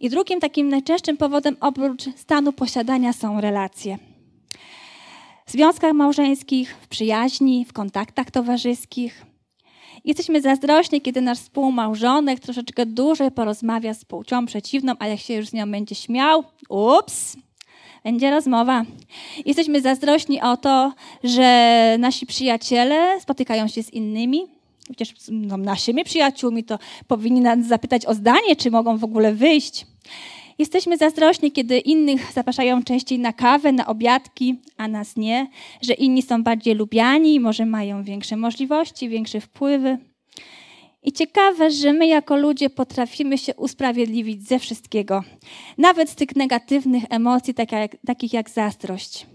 I 0.00 0.10
drugim 0.10 0.40
takim 0.40 0.68
najczęstszym 0.68 1.16
powodem 1.16 1.56
oprócz 1.60 2.02
stanu 2.16 2.52
posiadania 2.52 3.12
są 3.12 3.40
relacje. 3.40 3.98
W 5.46 5.50
związkach 5.50 5.92
małżeńskich, 5.92 6.76
w 6.80 6.88
przyjaźni, 6.88 7.64
w 7.64 7.72
kontaktach 7.72 8.30
towarzyskich, 8.30 9.26
Jesteśmy 10.04 10.40
zazdrośni, 10.40 11.00
kiedy 11.00 11.20
nasz 11.20 11.38
współmałżonek 11.38 12.40
troszeczkę 12.40 12.86
dłużej 12.86 13.30
porozmawia 13.30 13.94
z 13.94 14.04
płcią 14.04 14.46
przeciwną, 14.46 14.92
a 14.98 15.06
jak 15.06 15.20
się 15.20 15.34
już 15.34 15.48
z 15.48 15.52
nią 15.52 15.70
będzie 15.70 15.94
śmiał, 15.94 16.44
ups, 16.68 17.36
będzie 18.04 18.30
rozmowa. 18.30 18.84
Jesteśmy 19.46 19.80
zazdrośni 19.80 20.40
o 20.40 20.56
to, 20.56 20.92
że 21.24 21.96
nasi 21.98 22.26
przyjaciele 22.26 23.20
spotykają 23.20 23.68
się 23.68 23.82
z 23.82 23.90
innymi. 23.90 24.46
Przecież 24.96 25.14
naszymi 25.58 26.04
przyjaciółmi 26.04 26.64
to 26.64 26.78
powinni 27.08 27.40
nas 27.40 27.66
zapytać 27.66 28.06
o 28.06 28.14
zdanie, 28.14 28.56
czy 28.56 28.70
mogą 28.70 28.98
w 28.98 29.04
ogóle 29.04 29.34
wyjść. 29.34 29.86
Jesteśmy 30.62 30.96
zazdrośni, 30.96 31.52
kiedy 31.52 31.78
innych 31.78 32.32
zapraszają 32.32 32.82
częściej 32.82 33.18
na 33.18 33.32
kawę, 33.32 33.72
na 33.72 33.86
obiadki, 33.86 34.60
a 34.76 34.88
nas 34.88 35.16
nie, 35.16 35.46
że 35.80 35.94
inni 35.94 36.22
są 36.22 36.42
bardziej 36.42 36.74
lubiani, 36.74 37.40
może 37.40 37.66
mają 37.66 38.04
większe 38.04 38.36
możliwości, 38.36 39.08
większe 39.08 39.40
wpływy. 39.40 39.98
I 41.02 41.12
ciekawe, 41.12 41.70
że 41.70 41.92
my 41.92 42.06
jako 42.06 42.36
ludzie 42.36 42.70
potrafimy 42.70 43.38
się 43.38 43.54
usprawiedliwić 43.54 44.48
ze 44.48 44.58
wszystkiego, 44.58 45.24
nawet 45.78 46.10
z 46.10 46.14
tych 46.14 46.36
negatywnych 46.36 47.04
emocji, 47.10 47.54
tak 47.54 47.68
takich 48.06 48.32
jak 48.32 48.50
zazdrość. 48.50 49.26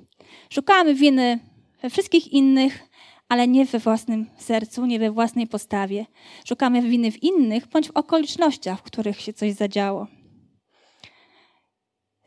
Szukamy 0.49 0.95
winy 0.95 1.39
we 1.81 1.89
wszystkich 1.89 2.33
innych, 2.33 2.89
ale 3.29 3.47
nie 3.47 3.65
we 3.65 3.79
własnym 3.79 4.25
sercu, 4.37 4.85
nie 4.85 4.99
we 4.99 5.11
własnej 5.11 5.47
postawie. 5.47 6.05
Szukamy 6.45 6.81
winy 6.81 7.11
w 7.11 7.23
innych 7.23 7.67
bądź 7.67 7.87
w 7.87 7.97
okolicznościach, 7.97 8.79
w 8.79 8.83
których 8.83 9.21
się 9.21 9.33
coś 9.33 9.53
zadziało. 9.53 10.07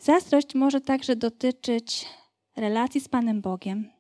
Zazdrość 0.01 0.55
może 0.55 0.81
także 0.81 1.17
dotyczyć 1.17 2.07
relacji 2.57 3.01
z 3.01 3.09
Panem 3.09 3.41
Bogiem, 3.41 3.91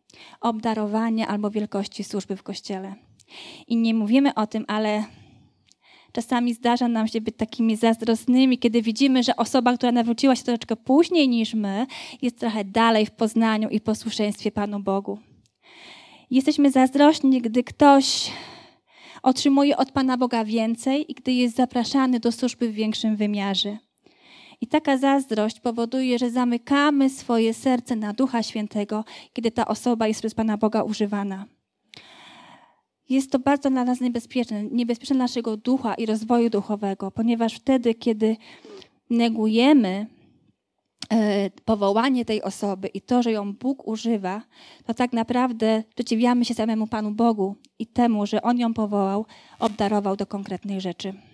obdarowania 0.40 1.28
albo 1.28 1.50
wielkości 1.50 2.04
służby 2.04 2.36
w 2.36 2.42
Kościele. 2.42 2.94
I 3.66 3.76
nie 3.76 3.94
mówimy 3.94 4.34
o 4.34 4.46
tym, 4.46 4.64
ale 4.68 5.04
czasami 6.12 6.54
zdarza 6.54 6.88
nam 6.88 7.08
się 7.08 7.20
być 7.20 7.36
takimi 7.36 7.76
zazdrosnymi, 7.76 8.58
kiedy 8.58 8.82
widzimy, 8.82 9.22
że 9.22 9.36
osoba, 9.36 9.76
która 9.76 9.92
nawróciła 9.92 10.36
się 10.36 10.42
troszeczkę 10.42 10.76
później 10.76 11.28
niż 11.28 11.54
my, 11.54 11.86
jest 12.22 12.38
trochę 12.38 12.64
dalej 12.64 13.06
w 13.06 13.10
poznaniu 13.10 13.68
i 13.68 13.80
posłuszeństwie 13.80 14.52
Panu 14.52 14.80
Bogu. 14.80 15.18
Jesteśmy 16.30 16.70
zazdrośni, 16.70 17.40
gdy 17.40 17.64
ktoś 17.64 18.32
otrzymuje 19.22 19.76
od 19.76 19.92
Pana 19.92 20.16
Boga 20.16 20.44
więcej 20.44 21.12
i 21.12 21.14
gdy 21.14 21.32
jest 21.32 21.56
zapraszany 21.56 22.20
do 22.20 22.32
służby 22.32 22.70
w 22.70 22.74
większym 22.74 23.16
wymiarze. 23.16 23.89
I 24.60 24.66
taka 24.66 24.98
zazdrość 24.98 25.60
powoduje, 25.60 26.18
że 26.18 26.30
zamykamy 26.30 27.10
swoje 27.10 27.54
serce 27.54 27.96
na 27.96 28.12
Ducha 28.12 28.42
Świętego, 28.42 29.04
kiedy 29.32 29.50
ta 29.50 29.66
osoba 29.66 30.08
jest 30.08 30.20
przez 30.20 30.34
Pana 30.34 30.56
Boga 30.56 30.82
używana. 30.82 31.44
Jest 33.08 33.30
to 33.30 33.38
bardzo 33.38 33.70
dla 33.70 33.84
nas 33.84 34.00
niebezpieczne, 34.00 34.64
niebezpieczne 34.64 35.16
dla 35.16 35.24
naszego 35.24 35.56
ducha 35.56 35.94
i 35.94 36.06
rozwoju 36.06 36.50
duchowego, 36.50 37.10
ponieważ 37.10 37.54
wtedy, 37.54 37.94
kiedy 37.94 38.36
negujemy 39.10 40.06
e, 41.10 41.50
powołanie 41.50 42.24
tej 42.24 42.42
osoby 42.42 42.88
i 42.88 43.00
to, 43.00 43.22
że 43.22 43.32
ją 43.32 43.52
Bóg 43.52 43.88
używa, 43.88 44.42
to 44.86 44.94
tak 44.94 45.12
naprawdę 45.12 45.82
przeciwiamy 45.94 46.44
się 46.44 46.54
samemu 46.54 46.86
Panu 46.86 47.10
Bogu 47.10 47.56
i 47.78 47.86
temu, 47.86 48.26
że 48.26 48.42
On 48.42 48.58
ją 48.58 48.74
powołał, 48.74 49.26
obdarował 49.58 50.16
do 50.16 50.26
konkretnych 50.26 50.80
rzeczy. 50.80 51.29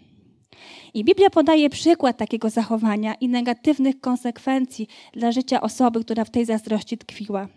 I 0.94 1.04
Biblia 1.04 1.30
podaje 1.30 1.70
przykład 1.70 2.16
takiego 2.16 2.50
zachowania 2.50 3.14
i 3.14 3.28
negatywnych 3.28 4.00
konsekwencji 4.00 4.88
dla 5.12 5.32
życia 5.32 5.60
osoby, 5.60 6.04
która 6.04 6.24
w 6.24 6.30
tej 6.30 6.44
zazdrości 6.44 6.98
tkwiła. 6.98 7.48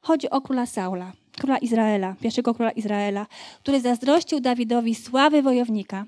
Chodzi 0.00 0.30
o 0.30 0.40
króla 0.40 0.66
Saula, 0.66 1.12
króla 1.36 1.58
Izraela, 1.58 2.16
pierwszego 2.20 2.54
króla 2.54 2.70
Izraela, 2.70 3.26
który 3.62 3.80
zazdrościł 3.80 4.40
Dawidowi 4.40 4.94
sławy 4.94 5.42
wojownika. 5.42 6.04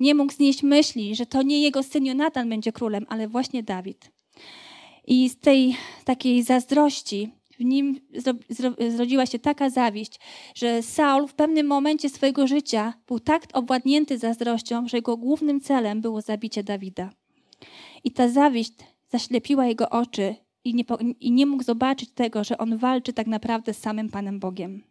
Nie 0.00 0.14
mógł 0.14 0.32
znieść 0.32 0.62
myśli, 0.62 1.14
że 1.14 1.26
to 1.26 1.42
nie 1.42 1.62
jego 1.62 1.82
syn 1.82 2.06
Jonatan 2.06 2.48
będzie 2.48 2.72
królem, 2.72 3.06
ale 3.08 3.28
właśnie 3.28 3.62
Dawid. 3.62 4.10
I 5.06 5.28
z 5.28 5.36
tej 5.36 5.76
takiej 6.04 6.42
zazdrości 6.42 7.30
w 7.58 7.64
nim 7.64 8.00
zrodziła 8.88 9.26
się 9.26 9.38
taka 9.38 9.70
zawiść, 9.70 10.20
że 10.54 10.82
Saul 10.82 11.28
w 11.28 11.34
pewnym 11.34 11.66
momencie 11.66 12.08
swojego 12.08 12.46
życia 12.46 12.94
był 13.06 13.20
tak 13.20 13.42
obładnięty 13.52 14.18
zazdrością, 14.18 14.88
że 14.88 14.96
jego 14.96 15.16
głównym 15.16 15.60
celem 15.60 16.00
było 16.00 16.20
zabicie 16.20 16.62
Dawida. 16.62 17.10
I 18.04 18.10
ta 18.10 18.28
zawiść 18.28 18.72
zaślepiła 19.10 19.66
jego 19.66 19.90
oczy 19.90 20.34
i 20.64 20.74
nie, 20.74 20.84
i 21.20 21.32
nie 21.32 21.46
mógł 21.46 21.62
zobaczyć 21.62 22.10
tego, 22.10 22.44
że 22.44 22.58
on 22.58 22.78
walczy 22.78 23.12
tak 23.12 23.26
naprawdę 23.26 23.74
z 23.74 23.78
samym 23.78 24.08
Panem 24.08 24.40
Bogiem. 24.40 24.82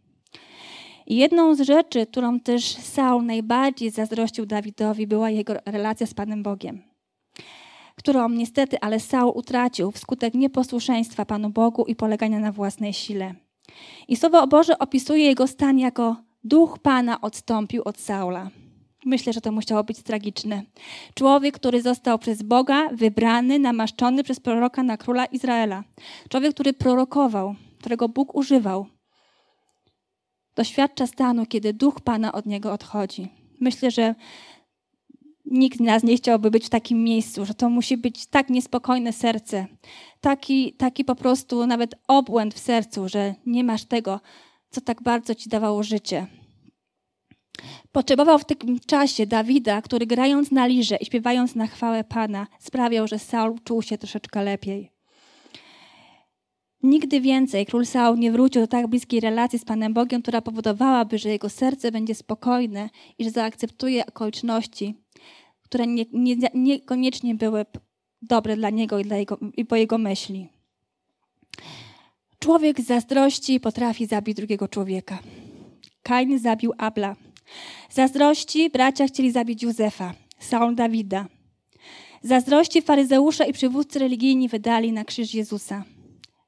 I 1.08 1.15
jedną 1.15 1.56
z 1.56 1.62
rzeczy, 1.62 2.06
którą 2.06 2.39
też 2.39 2.63
Saul 2.63 3.26
najbardziej 3.26 3.91
zazdrościł 3.91 4.45
Dawidowi, 4.45 5.08
była 5.08 5.30
jego 5.30 5.54
relacja 5.65 6.08
z 6.08 6.13
Panem 6.13 6.43
Bogiem, 6.43 6.82
którą 7.95 8.29
niestety 8.29 8.79
ale 8.79 8.99
Saul 8.99 9.32
utracił 9.36 9.91
wskutek 9.91 10.34
nieposłuszeństwa 10.34 11.25
Panu 11.25 11.49
Bogu 11.49 11.86
i 11.86 11.95
polegania 11.95 12.39
na 12.39 12.51
własnej 12.51 12.93
sile. 12.93 13.36
I 14.08 14.15
Słowo 14.15 14.47
Boże 14.47 14.79
opisuje 14.79 15.25
jego 15.25 15.47
stan 15.47 15.79
jako 15.79 16.15
duch 16.43 16.79
Pana 16.79 17.21
odstąpił 17.21 17.82
od 17.86 17.99
Saula. 17.99 18.49
Myślę, 19.06 19.34
że 19.34 19.41
to 19.41 19.51
musiało 19.51 19.84
być 19.84 20.03
tragiczne. 20.03 20.63
Człowiek, 21.13 21.56
który 21.56 21.82
został 21.82 22.19
przez 22.19 22.43
Boga 22.43 22.89
wybrany, 22.89 23.60
namaszczony 23.60 24.23
przez 24.23 24.39
proroka 24.39 24.84
na 24.84 24.97
króla 24.97 25.25
Izraela. 25.25 25.84
Człowiek, 26.29 26.53
który 26.53 26.73
prorokował, 26.73 27.56
którego 27.79 28.10
Bóg 28.10 28.36
używał. 28.36 28.86
Doświadcza 30.56 31.08
stanu, 31.08 31.45
kiedy 31.45 31.73
duch 31.73 32.01
Pana 32.01 32.32
od 32.32 32.45
niego 32.45 32.73
odchodzi. 32.73 33.27
Myślę, 33.60 33.91
że 33.91 34.15
nikt 35.53 35.77
z 35.77 35.81
nas 35.81 36.03
nie 36.03 36.17
chciałby 36.17 36.51
być 36.51 36.65
w 36.65 36.69
takim 36.69 37.03
miejscu, 37.03 37.45
że 37.45 37.53
to 37.53 37.69
musi 37.69 37.97
być 37.97 38.25
tak 38.25 38.49
niespokojne 38.49 39.13
serce, 39.13 39.65
taki, 40.21 40.73
taki 40.73 41.05
po 41.05 41.15
prostu 41.15 41.67
nawet 41.67 41.95
obłęd 42.07 42.53
w 42.53 42.59
sercu, 42.59 43.09
że 43.09 43.35
nie 43.45 43.63
masz 43.63 43.85
tego, 43.85 44.19
co 44.69 44.81
tak 44.81 45.01
bardzo 45.01 45.35
ci 45.35 45.49
dawało 45.49 45.83
życie. 45.83 46.27
Potrzebował 47.91 48.39
w 48.39 48.45
tym 48.45 48.79
czasie 48.79 49.25
Dawida, 49.25 49.81
który 49.81 50.05
grając 50.05 50.51
na 50.51 50.67
lirze 50.67 50.95
i 50.95 51.05
śpiewając 51.05 51.55
na 51.55 51.67
chwałę 51.67 52.03
Pana, 52.03 52.47
sprawiał, 52.59 53.07
że 53.07 53.19
Saul 53.19 53.59
czuł 53.63 53.81
się 53.81 53.97
troszeczkę 53.97 54.43
lepiej. 54.43 54.91
Nigdy 56.83 57.21
więcej 57.21 57.65
król 57.65 57.85
Saul 57.85 58.19
nie 58.19 58.31
wrócił 58.31 58.61
do 58.61 58.67
tak 58.67 58.87
bliskiej 58.87 59.19
relacji 59.19 59.59
z 59.59 59.65
Panem 59.65 59.93
Bogiem, 59.93 60.21
która 60.21 60.41
powodowałaby, 60.41 61.17
że 61.17 61.29
jego 61.29 61.49
serce 61.49 61.91
będzie 61.91 62.15
spokojne 62.15 62.89
i 63.17 63.23
że 63.23 63.29
zaakceptuje 63.29 64.05
okoliczności, 64.05 65.02
które 65.73 65.88
nie, 65.88 66.05
nie, 66.13 66.36
niekoniecznie 66.53 67.36
były 67.36 67.65
dobre 68.21 68.55
dla 68.55 68.69
niego 68.69 68.99
i, 68.99 69.03
dla 69.03 69.17
jego, 69.17 69.38
i 69.57 69.65
po 69.65 69.75
jego 69.75 69.97
myśli. 69.97 70.49
Człowiek 72.39 72.81
z 72.81 72.86
zazdrości 72.86 73.59
potrafi 73.59 74.05
zabić 74.05 74.38
drugiego 74.38 74.67
człowieka. 74.67 75.19
Kain 76.03 76.39
zabił 76.39 76.73
Abla. 76.77 77.15
Zazdrości 77.89 78.69
bracia 78.69 79.07
chcieli 79.07 79.31
zabić 79.31 79.63
Józefa, 79.63 80.13
Saul 80.39 80.75
Dawida. 80.75 81.25
Zazdrości 82.21 82.81
faryzeusze 82.81 83.49
i 83.49 83.53
przywódcy 83.53 83.99
religijni 83.99 84.49
wydali 84.49 84.91
na 84.91 85.03
krzyż 85.05 85.33
Jezusa. 85.33 85.83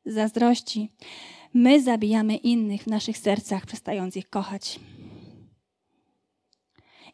Zazdrości 0.05 0.89
my 1.53 1.81
zabijamy 1.81 2.35
innych 2.35 2.83
w 2.83 2.88
naszych 2.88 3.17
sercach, 3.17 3.65
przestając 3.65 4.17
ich 4.17 4.29
kochać. 4.29 4.79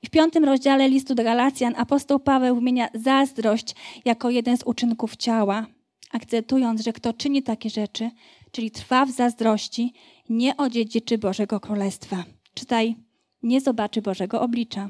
W 0.06 0.10
piątym 0.10 0.46
rozdziale 0.46 0.90
listu 0.90 1.16
do 1.16 1.24
Galacjan 1.24 1.74
apostoł 1.78 2.20
Paweł 2.20 2.56
wymienia 2.56 2.90
zazdrość 2.94 3.76
jako 4.06 4.30
jeden 4.30 4.58
z 4.58 4.64
uczynków 4.64 5.16
ciała, 5.16 5.66
akcentując, 6.12 6.82
że 6.82 6.94
kto 6.94 7.14
czyni 7.14 7.44
takie 7.44 7.70
rzeczy, 7.70 8.12
czyli 8.52 8.72
trwa 8.72 9.06
w 9.06 9.12
zazdrości, 9.12 9.94
nie 10.30 10.58
odziedziczy 10.58 11.18
Bożego 11.18 11.60
Królestwa. 11.60 12.24
Czytaj, 12.54 12.96
nie 13.44 13.62
zobaczy 13.62 14.02
Bożego 14.02 14.42
oblicza. 14.42 14.90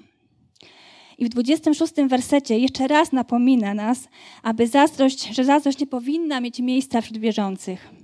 I 1.17 1.25
w 1.25 1.29
26 1.29 1.93
wersecie 2.07 2.59
jeszcze 2.59 2.87
raz 2.87 3.11
napomina 3.11 3.73
nas, 3.73 4.07
aby 4.43 4.67
zazdrość, 4.67 5.35
że 5.35 5.43
zazdrość 5.45 5.79
nie 5.79 5.87
powinna 5.87 6.39
mieć 6.41 6.59
miejsca 6.59 7.01
wśród 7.01 7.17
wierzących. 7.17 8.00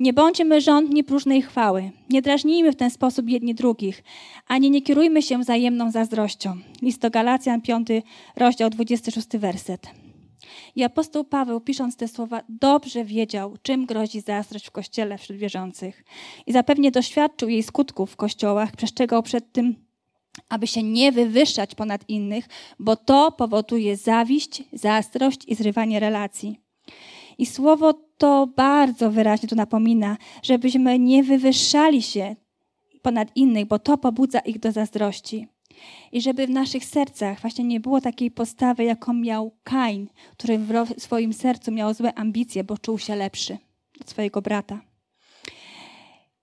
Nie 0.00 0.12
bądźmy 0.12 0.60
żądni 0.60 1.04
próżnej 1.04 1.42
chwały. 1.42 1.90
Nie 2.10 2.22
drażnijmy 2.22 2.72
w 2.72 2.76
ten 2.76 2.90
sposób 2.90 3.28
jedni 3.28 3.54
drugich, 3.54 4.02
ani 4.46 4.70
nie 4.70 4.82
kierujmy 4.82 5.22
się 5.22 5.38
wzajemną 5.38 5.90
zazdrością. 5.90 6.56
List 6.82 7.00
do 7.00 7.10
Galacjan, 7.10 7.60
5 7.60 7.88
rozdział, 8.36 8.70
26 8.70 9.28
werset. 9.38 9.86
I 10.76 10.84
apostoł 10.84 11.24
Paweł, 11.24 11.60
pisząc 11.60 11.96
te 11.96 12.08
słowa, 12.08 12.40
dobrze 12.48 13.04
wiedział, 13.04 13.56
czym 13.62 13.86
grozi 13.86 14.20
zazdrość 14.20 14.66
w 14.66 14.70
kościele 14.70 15.18
wśród 15.18 15.38
wierzących. 15.38 16.04
I 16.46 16.52
zapewnie 16.52 16.90
doświadczył 16.90 17.48
jej 17.48 17.62
skutków 17.62 18.10
w 18.10 18.16
kościołach, 18.16 18.76
przestrzegał 18.76 19.22
przed 19.22 19.52
tym, 19.52 19.74
aby 20.48 20.66
się 20.66 20.82
nie 20.82 21.12
wywyższać 21.12 21.74
ponad 21.74 22.08
innych, 22.08 22.48
bo 22.78 22.96
to 22.96 23.32
powoduje 23.32 23.96
zawiść, 23.96 24.62
zazdrość 24.72 25.44
i 25.46 25.54
zrywanie 25.54 26.00
relacji. 26.00 26.60
I 27.38 27.46
słowo 27.46 27.94
to 28.18 28.46
bardzo 28.56 29.10
wyraźnie 29.10 29.48
tu 29.48 29.56
napomina, 29.56 30.16
żebyśmy 30.42 30.98
nie 30.98 31.22
wywyższali 31.22 32.02
się 32.02 32.36
ponad 33.02 33.28
innych, 33.36 33.66
bo 33.66 33.78
to 33.78 33.98
pobudza 33.98 34.38
ich 34.38 34.58
do 34.58 34.72
zazdrości. 34.72 35.48
I 36.12 36.20
żeby 36.20 36.46
w 36.46 36.50
naszych 36.50 36.84
sercach 36.84 37.40
właśnie 37.40 37.64
nie 37.64 37.80
było 37.80 38.00
takiej 38.00 38.30
postawy, 38.30 38.84
jaką 38.84 39.12
miał 39.12 39.56
Kain, 39.62 40.08
który 40.32 40.58
w 40.58 40.94
swoim 40.98 41.32
sercu 41.32 41.72
miał 41.72 41.94
złe 41.94 42.14
ambicje, 42.14 42.64
bo 42.64 42.78
czuł 42.78 42.98
się 42.98 43.16
lepszy 43.16 43.58
od 44.00 44.10
swojego 44.10 44.42
brata. 44.42 44.80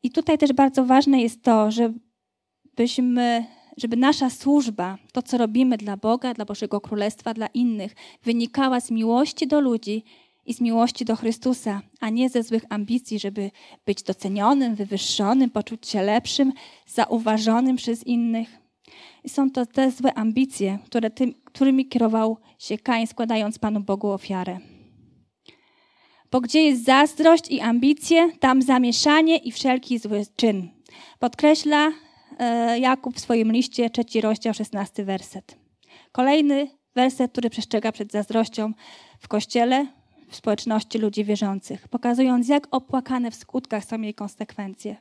I 0.04 0.12
tutaj 0.12 0.38
też 0.38 0.54
bardzo 0.54 0.86
ważne 0.86 1.22
jest 1.22 1.44
to, 1.44 1.70
żebyśmy, 1.72 3.46
żeby 3.78 3.98
nasza 3.98 4.30
służba, 4.30 4.98
to 5.14 5.22
co 5.22 5.38
robimy 5.38 5.78
dla 5.78 5.98
Boga, 5.98 6.34
dla 6.34 6.46
Bożego 6.46 6.82
Królestwa, 6.82 7.34
dla 7.34 7.48
innych, 7.48 7.96
wynikała 8.24 8.80
z 8.80 8.92
miłości 8.92 9.48
do 9.48 9.62
ludzi 9.62 10.04
i 10.46 10.54
z 10.54 10.62
miłości 10.62 11.06
do 11.06 11.16
Chrystusa, 11.16 11.82
a 12.00 12.10
nie 12.10 12.30
ze 12.30 12.44
złych 12.44 12.64
ambicji, 12.70 13.20
żeby 13.20 13.52
być 13.86 14.04
docenionym, 14.04 14.76
wywyższonym, 14.76 15.50
poczuć 15.50 15.88
się 15.88 16.02
lepszym, 16.02 16.54
zauważonym 16.88 17.76
przez 17.76 18.08
innych. 18.08 18.62
I 19.24 19.30
są 19.30 19.52
to 19.52 19.66
te 19.66 19.92
złe 19.92 20.14
ambicje, 20.14 20.80
które 20.86 21.10
tym, 21.10 21.34
którymi 21.46 21.88
kierował 21.88 22.38
się 22.60 22.78
Kain, 22.78 23.08
składając 23.08 23.60
Panu 23.60 23.80
Bogu 23.80 24.10
ofiarę. 24.10 24.60
Bo 26.32 26.42
gdzie 26.42 26.64
jest 26.64 26.86
zazdrość 26.86 27.52
i 27.52 27.60
ambicje, 27.60 28.32
tam 28.40 28.62
zamieszanie 28.62 29.38
i 29.38 29.52
wszelki 29.52 30.00
zły 30.00 30.24
czyn. 30.36 30.70
Podkreśla 31.20 31.92
e, 32.40 32.80
Jakub 32.80 33.16
w 33.16 33.20
swoim 33.20 33.52
liście, 33.52 33.90
trzeci 33.90 34.22
rozdział, 34.22 34.54
szesnasty 34.54 35.06
werset. 35.06 35.58
Kolejny 36.12 36.68
werset, 36.96 37.32
który 37.32 37.50
przestrzega 37.50 37.92
przed 37.92 38.12
zazdrością 38.12 38.74
w 39.20 39.28
Kościele, 39.28 39.88
w 40.32 40.36
społeczności 40.36 40.98
ludzi 40.98 41.24
wierzących, 41.24 41.88
pokazując, 41.88 42.48
jak 42.48 42.68
opłakane 42.72 43.32
w 43.32 43.36
skutkach 43.36 43.86
są 43.86 44.02
jej 44.02 44.14
konsekwencje. 44.14 44.96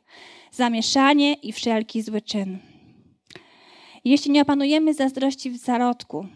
Zamieszanie 0.51 1.35
i 1.35 1.53
wszelki 1.53 2.03
zły 2.03 2.23
czyn. 2.23 2.59
Jeśli 4.05 4.31
nie 4.31 4.43
opanujemy 4.43 4.95
zazdrości 4.95 5.51
w 5.51 5.57
zarodku, 5.57 6.27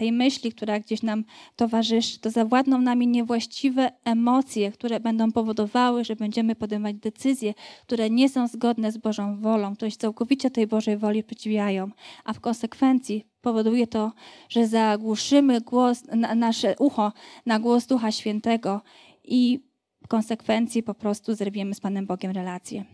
tej 0.00 0.12
myśli, 0.12 0.52
która 0.52 0.80
gdzieś 0.80 1.02
nam 1.02 1.24
towarzyszy, 1.56 2.20
to 2.20 2.30
zawładną 2.30 2.80
nami 2.80 3.06
niewłaściwe 3.06 3.92
emocje, 4.04 4.72
które 4.72 5.00
będą 5.00 5.32
powodowały, 5.32 6.04
że 6.04 6.16
będziemy 6.16 6.54
podejmować 6.54 6.96
decyzje, 6.96 7.54
które 7.82 8.10
nie 8.10 8.28
są 8.28 8.48
zgodne 8.48 8.92
z 8.92 8.98
Bożą 8.98 9.40
wolą, 9.40 9.76
które 9.76 9.90
się 9.90 9.96
całkowicie 9.96 10.50
tej 10.50 10.66
Bożej 10.66 10.96
woli 10.96 11.24
przeciwiają, 11.24 11.90
a 12.24 12.32
w 12.32 12.40
konsekwencji 12.40 13.29
powoduje 13.40 13.86
to, 13.86 14.12
że 14.48 14.66
zagłuszymy 14.66 15.60
głos, 15.60 16.04
na, 16.04 16.34
nasze 16.34 16.74
ucho 16.78 17.12
na 17.46 17.58
głos 17.58 17.86
Ducha 17.86 18.12
Świętego 18.12 18.80
i 19.24 19.60
w 20.04 20.08
konsekwencji 20.08 20.82
po 20.82 20.94
prostu 20.94 21.34
zerwiemy 21.34 21.74
z 21.74 21.80
Panem 21.80 22.06
Bogiem 22.06 22.32
relacje. 22.32 22.84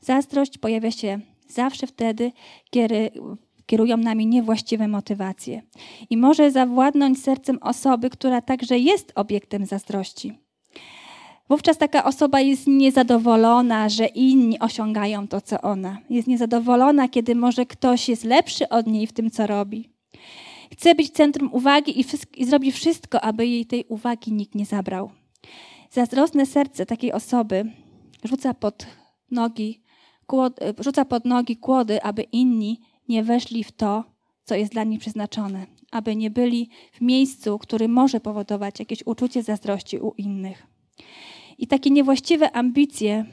Zazdrość 0.00 0.58
pojawia 0.58 0.90
się 0.90 1.20
zawsze 1.48 1.86
wtedy, 1.86 2.32
kiedy 2.70 3.10
kierują 3.66 3.96
nami 3.96 4.26
niewłaściwe 4.26 4.88
motywacje. 4.88 5.62
I 6.10 6.16
może 6.16 6.50
zawładnąć 6.50 7.22
sercem 7.22 7.58
osoby, 7.62 8.10
która 8.10 8.40
także 8.40 8.78
jest 8.78 9.12
obiektem 9.14 9.66
zazdrości. 9.66 10.43
Wówczas 11.48 11.78
taka 11.78 12.04
osoba 12.04 12.40
jest 12.40 12.66
niezadowolona, 12.66 13.88
że 13.88 14.06
inni 14.06 14.58
osiągają 14.58 15.28
to, 15.28 15.40
co 15.40 15.60
ona. 15.60 15.98
Jest 16.10 16.28
niezadowolona, 16.28 17.08
kiedy 17.08 17.34
może 17.34 17.66
ktoś 17.66 18.08
jest 18.08 18.24
lepszy 18.24 18.68
od 18.68 18.86
niej 18.86 19.06
w 19.06 19.12
tym, 19.12 19.30
co 19.30 19.46
robi. 19.46 19.90
Chce 20.72 20.94
być 20.94 21.10
centrum 21.10 21.52
uwagi 21.52 22.00
i, 22.00 22.04
i 22.36 22.44
zrobi 22.44 22.72
wszystko, 22.72 23.20
aby 23.20 23.46
jej 23.46 23.66
tej 23.66 23.84
uwagi 23.88 24.32
nikt 24.32 24.54
nie 24.54 24.66
zabrał. 24.66 25.10
Zazdrosne 25.90 26.46
serce 26.46 26.86
takiej 26.86 27.12
osoby 27.12 27.72
rzuca 28.24 28.54
pod 28.54 28.86
nogi, 29.30 29.82
kłod, 30.26 30.60
rzuca 30.78 31.04
pod 31.04 31.24
nogi 31.24 31.56
kłody, 31.56 32.02
aby 32.02 32.22
inni 32.22 32.80
nie 33.08 33.22
weszli 33.22 33.64
w 33.64 33.72
to, 33.72 34.04
co 34.44 34.54
jest 34.54 34.72
dla 34.72 34.84
nich 34.84 35.00
przeznaczone, 35.00 35.66
aby 35.90 36.16
nie 36.16 36.30
byli 36.30 36.68
w 36.92 37.00
miejscu, 37.00 37.58
który 37.58 37.88
może 37.88 38.20
powodować 38.20 38.78
jakieś 38.78 39.06
uczucie 39.06 39.42
zazdrości 39.42 39.98
u 39.98 40.12
innych. 40.16 40.73
I 41.58 41.66
takie 41.66 41.90
niewłaściwe 41.90 42.52
ambicje 42.52 43.24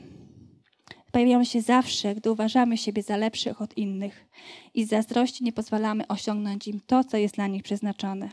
pojawiają 1.12 1.44
się 1.44 1.62
zawsze, 1.62 2.16
gdy 2.16 2.32
uważamy 2.32 2.78
siebie 2.78 3.04
za 3.04 3.18
lepszych 3.18 3.62
od 3.62 3.78
innych 3.78 4.28
i 4.74 4.86
z 4.86 4.90
zazdrości 4.90 5.44
nie 5.44 5.54
pozwalamy 5.54 6.08
osiągnąć 6.08 6.68
im 6.68 6.80
to, 6.88 7.04
co 7.04 7.18
jest 7.18 7.36
dla 7.36 7.48
nich 7.48 7.64
przeznaczone. 7.64 8.30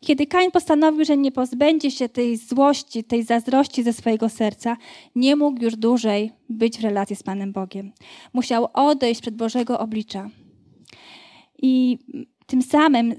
Kiedy 0.00 0.26
Kain 0.26 0.50
postanowił, 0.50 1.04
że 1.04 1.16
nie 1.16 1.32
pozbędzie 1.32 1.90
się 1.90 2.08
tej 2.08 2.36
złości, 2.36 3.04
tej 3.04 3.22
zazdrości 3.22 3.82
ze 3.82 3.92
swojego 3.92 4.28
serca, 4.28 4.76
nie 5.14 5.36
mógł 5.36 5.62
już 5.62 5.76
dłużej 5.76 6.32
być 6.48 6.78
w 6.78 6.82
relacji 6.82 7.16
z 7.16 7.22
Panem 7.22 7.52
Bogiem. 7.52 7.92
Musiał 8.32 8.68
odejść 8.74 9.20
przed 9.20 9.36
Bożego 9.36 9.78
oblicza. 9.78 10.30
I 11.62 11.98
tym 12.46 12.62
samym 12.62 13.14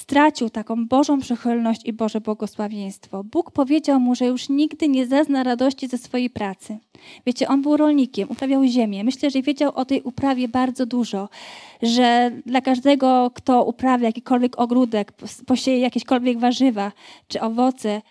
stracił 0.00 0.50
taką 0.50 0.86
Bożą 0.86 1.20
przychylność 1.20 1.80
i 1.84 1.92
Boże 1.92 2.20
błogosławieństwo. 2.20 3.24
Bóg 3.24 3.50
powiedział 3.50 4.00
mu, 4.00 4.14
że 4.14 4.26
już 4.26 4.48
nigdy 4.48 4.88
nie 4.88 5.06
zazna 5.06 5.42
radości 5.42 5.88
ze 5.88 5.98
swojej 5.98 6.30
pracy. 6.30 6.78
Wiecie, 7.26 7.48
on 7.48 7.62
był 7.62 7.76
rolnikiem, 7.76 8.30
uprawiał 8.30 8.64
ziemię. 8.64 9.04
Myślę, 9.04 9.30
że 9.30 9.42
wiedział 9.42 9.72
o 9.74 9.84
tej 9.84 10.02
uprawie 10.02 10.48
bardzo 10.48 10.86
dużo, 10.86 11.28
że 11.82 12.30
dla 12.46 12.60
każdego, 12.60 13.30
kto 13.34 13.64
uprawia 13.64 14.06
jakikolwiek 14.06 14.58
ogródek, 14.58 15.12
posieje 15.46 15.78
jakiekolwiek 15.78 16.38
warzywa 16.38 16.92
czy 17.28 17.40
owoce, 17.40 18.02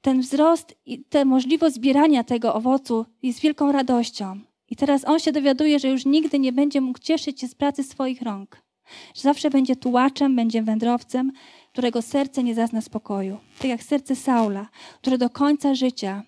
ten 0.00 0.20
wzrost 0.20 0.74
i 0.86 1.04
ta 1.04 1.24
możliwość 1.24 1.74
zbierania 1.74 2.24
tego 2.24 2.54
owocu 2.54 3.06
jest 3.22 3.40
wielką 3.40 3.72
radością. 3.72 4.40
I 4.70 4.76
teraz 4.76 5.04
on 5.04 5.18
się 5.18 5.32
dowiaduje, 5.32 5.78
że 5.78 5.88
już 5.88 6.06
nigdy 6.06 6.38
nie 6.38 6.52
będzie 6.52 6.80
mógł 6.80 6.98
cieszyć 6.98 7.40
się 7.40 7.48
z 7.48 7.54
pracy 7.54 7.84
swoich 7.84 8.22
rąk. 8.22 8.67
Że 9.14 9.22
zawsze 9.22 9.50
będzie 9.50 9.76
tułaczem, 9.76 10.36
będzie 10.36 10.62
wędrowcem, 10.62 11.32
którego 11.72 12.02
serce 12.02 12.42
nie 12.42 12.54
zazna 12.54 12.80
spokoju. 12.80 13.38
Tak 13.58 13.68
jak 13.68 13.82
serce 13.82 14.16
Saula, 14.16 14.68
który 15.00 15.18
do 15.18 15.30
końca 15.30 15.74
życia 15.74 16.22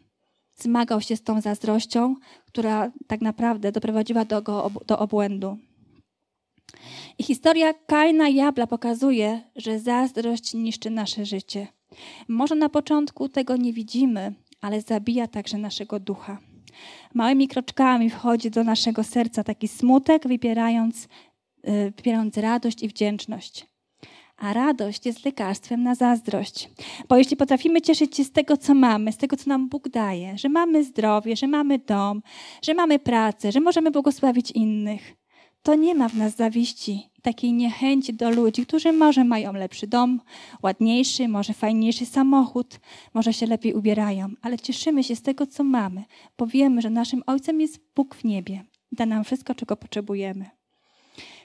zmagał 0.55 1.01
się 1.01 1.16
z 1.16 1.23
tą 1.23 1.40
zazdrością, 1.40 2.14
która 2.46 2.90
tak 3.07 3.20
naprawdę 3.20 3.73
doprowadziła 3.73 4.25
do, 4.25 4.42
go, 4.42 4.70
do 4.87 4.99
obłędu. 4.99 5.59
I 7.18 7.23
historia 7.23 7.75
Kaina 7.75 8.29
i 8.29 8.40
pokazuje, 8.68 9.40
że 9.57 9.79
zazdrość 9.79 10.55
niszczy 10.55 10.90
nasze 10.90 11.27
życie. 11.27 11.66
Może 12.29 12.55
na 12.55 12.68
początku 12.68 13.29
tego 13.29 13.57
nie 13.57 13.73
widzimy, 13.73 14.35
ale 14.61 14.81
zabija 14.81 15.27
także 15.27 15.59
naszego 15.59 16.01
ducha. 16.01 16.38
Małymi 17.14 17.49
kroczkami 17.49 18.11
wchodzi 18.11 18.51
do 18.51 18.64
naszego 18.64 19.05
serca 19.05 19.44
taki 19.44 19.68
smutek, 19.68 20.29
wybierając 20.29 21.05
Y, 21.05 21.30
wybierając 21.96 22.37
radość 22.37 22.83
i 22.83 22.88
wdzięczność. 22.88 23.66
A 24.37 24.53
radość 24.53 25.07
jest 25.07 25.25
lekarstwem 25.25 25.83
na 25.83 25.94
zazdrość. 25.94 26.70
Bo 27.09 27.16
jeśli 27.16 27.37
potrafimy 27.37 27.81
cieszyć 27.81 28.16
się 28.16 28.25
z 28.25 28.33
tego, 28.33 28.57
co 28.57 28.75
mamy, 28.75 29.12
z 29.12 29.16
tego, 29.16 29.37
co 29.37 29.49
nam 29.49 29.68
Bóg 29.68 29.88
daje, 29.88 30.38
że 30.38 30.49
mamy 30.49 30.85
zdrowie, 30.85 31.37
że 31.37 31.46
mamy 31.46 31.79
dom, 31.79 32.23
że 32.62 32.75
mamy 32.75 32.99
pracę, 32.99 33.53
że 33.53 33.61
możemy 33.61 33.90
błogosławić 33.90 34.51
innych, 34.51 35.16
to 35.62 35.75
nie 35.75 35.94
ma 35.94 36.09
w 36.09 36.14
nas 36.14 36.37
zawiści 36.37 37.11
takiej 37.23 37.53
niechęci 37.53 38.14
do 38.14 38.31
ludzi, 38.31 38.66
którzy 38.66 38.92
może 38.92 39.25
mają 39.25 39.53
lepszy 39.53 39.87
dom, 39.87 40.20
ładniejszy, 40.62 41.29
może 41.29 41.53
fajniejszy 41.53 42.07
samochód, 42.07 42.81
może 43.14 43.33
się 43.33 43.46
lepiej 43.46 43.75
ubierają, 43.75 44.29
ale 44.42 44.59
cieszymy 44.59 45.05
się 45.05 45.16
z 45.16 45.23
tego, 45.23 45.46
co 45.46 45.64
mamy, 45.64 46.05
bo 46.38 46.46
wiemy, 46.46 46.83
że 46.83 46.90
naszym 46.90 47.23
Ojcem 47.27 47.61
jest 47.61 47.81
Bóg 47.96 48.14
w 48.14 48.25
niebie. 48.25 48.64
Da 48.92 49.07
nam 49.07 49.25
wszystko, 49.25 49.55
czego 49.55 49.77
potrzebujemy. 49.77 50.60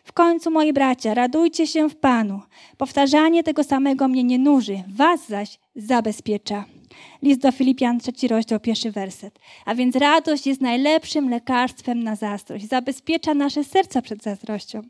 W 0.05 0.13
końcu, 0.13 0.51
moi 0.51 0.73
bracia, 0.73 1.13
radujcie 1.13 1.67
się 1.67 1.89
w 1.89 1.95
Panu. 1.95 2.41
Powtarzanie 2.77 3.43
tego 3.43 3.63
samego 3.63 4.07
mnie 4.07 4.23
nie 4.23 4.39
nuży, 4.39 4.83
was 4.87 5.27
zaś 5.27 5.59
zabezpiecza. 5.75 6.65
List 7.21 7.41
do 7.41 7.51
Filipian, 7.51 7.99
trzeci 7.99 8.27
rozdział, 8.27 8.59
pierwszy 8.59 8.91
werset. 8.91 9.39
A 9.65 9.75
więc 9.75 9.95
radość 9.95 10.47
jest 10.47 10.61
najlepszym 10.61 11.29
lekarstwem 11.29 12.03
na 12.03 12.15
zazdrość. 12.15 12.67
Zabezpiecza 12.67 13.33
nasze 13.33 13.63
serca 13.63 14.01
przed 14.01 14.23
zazdrością. 14.23 14.81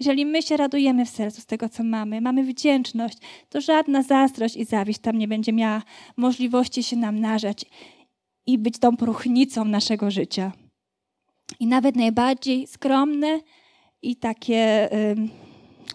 Jeżeli 0.00 0.26
my 0.26 0.42
się 0.42 0.56
radujemy 0.56 1.06
w 1.06 1.10
sercu 1.10 1.40
z 1.40 1.46
tego, 1.46 1.68
co 1.68 1.84
mamy, 1.84 2.20
mamy 2.20 2.44
wdzięczność, 2.44 3.18
to 3.48 3.60
żadna 3.60 4.02
zazdrość 4.02 4.56
i 4.56 4.64
zawiść 4.64 4.98
tam 4.98 5.18
nie 5.18 5.28
będzie 5.28 5.52
miała 5.52 5.82
możliwości 6.16 6.82
się 6.82 6.96
nam 6.96 7.20
narzać 7.20 7.64
i 8.46 8.58
być 8.58 8.78
tą 8.78 8.96
próchnicą 8.96 9.64
naszego 9.64 10.10
życia. 10.10 10.52
I 11.60 11.66
nawet 11.66 11.96
najbardziej 11.96 12.66
skromne, 12.66 13.40
i 14.10 14.16
takie 14.16 14.88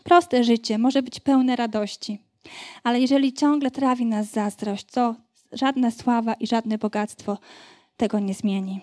proste 0.03 0.43
życie 0.43 0.77
może 0.77 1.03
być 1.03 1.19
pełne 1.19 1.55
radości. 1.55 2.19
Ale 2.83 2.99
jeżeli 2.99 3.33
ciągle 3.33 3.71
trawi 3.71 4.05
nas 4.05 4.31
zazdrość, 4.31 4.85
to 4.85 5.15
żadna 5.51 5.91
sława 5.91 6.33
i 6.33 6.47
żadne 6.47 6.77
bogactwo 6.77 7.37
tego 7.97 8.19
nie 8.19 8.33
zmieni. 8.33 8.79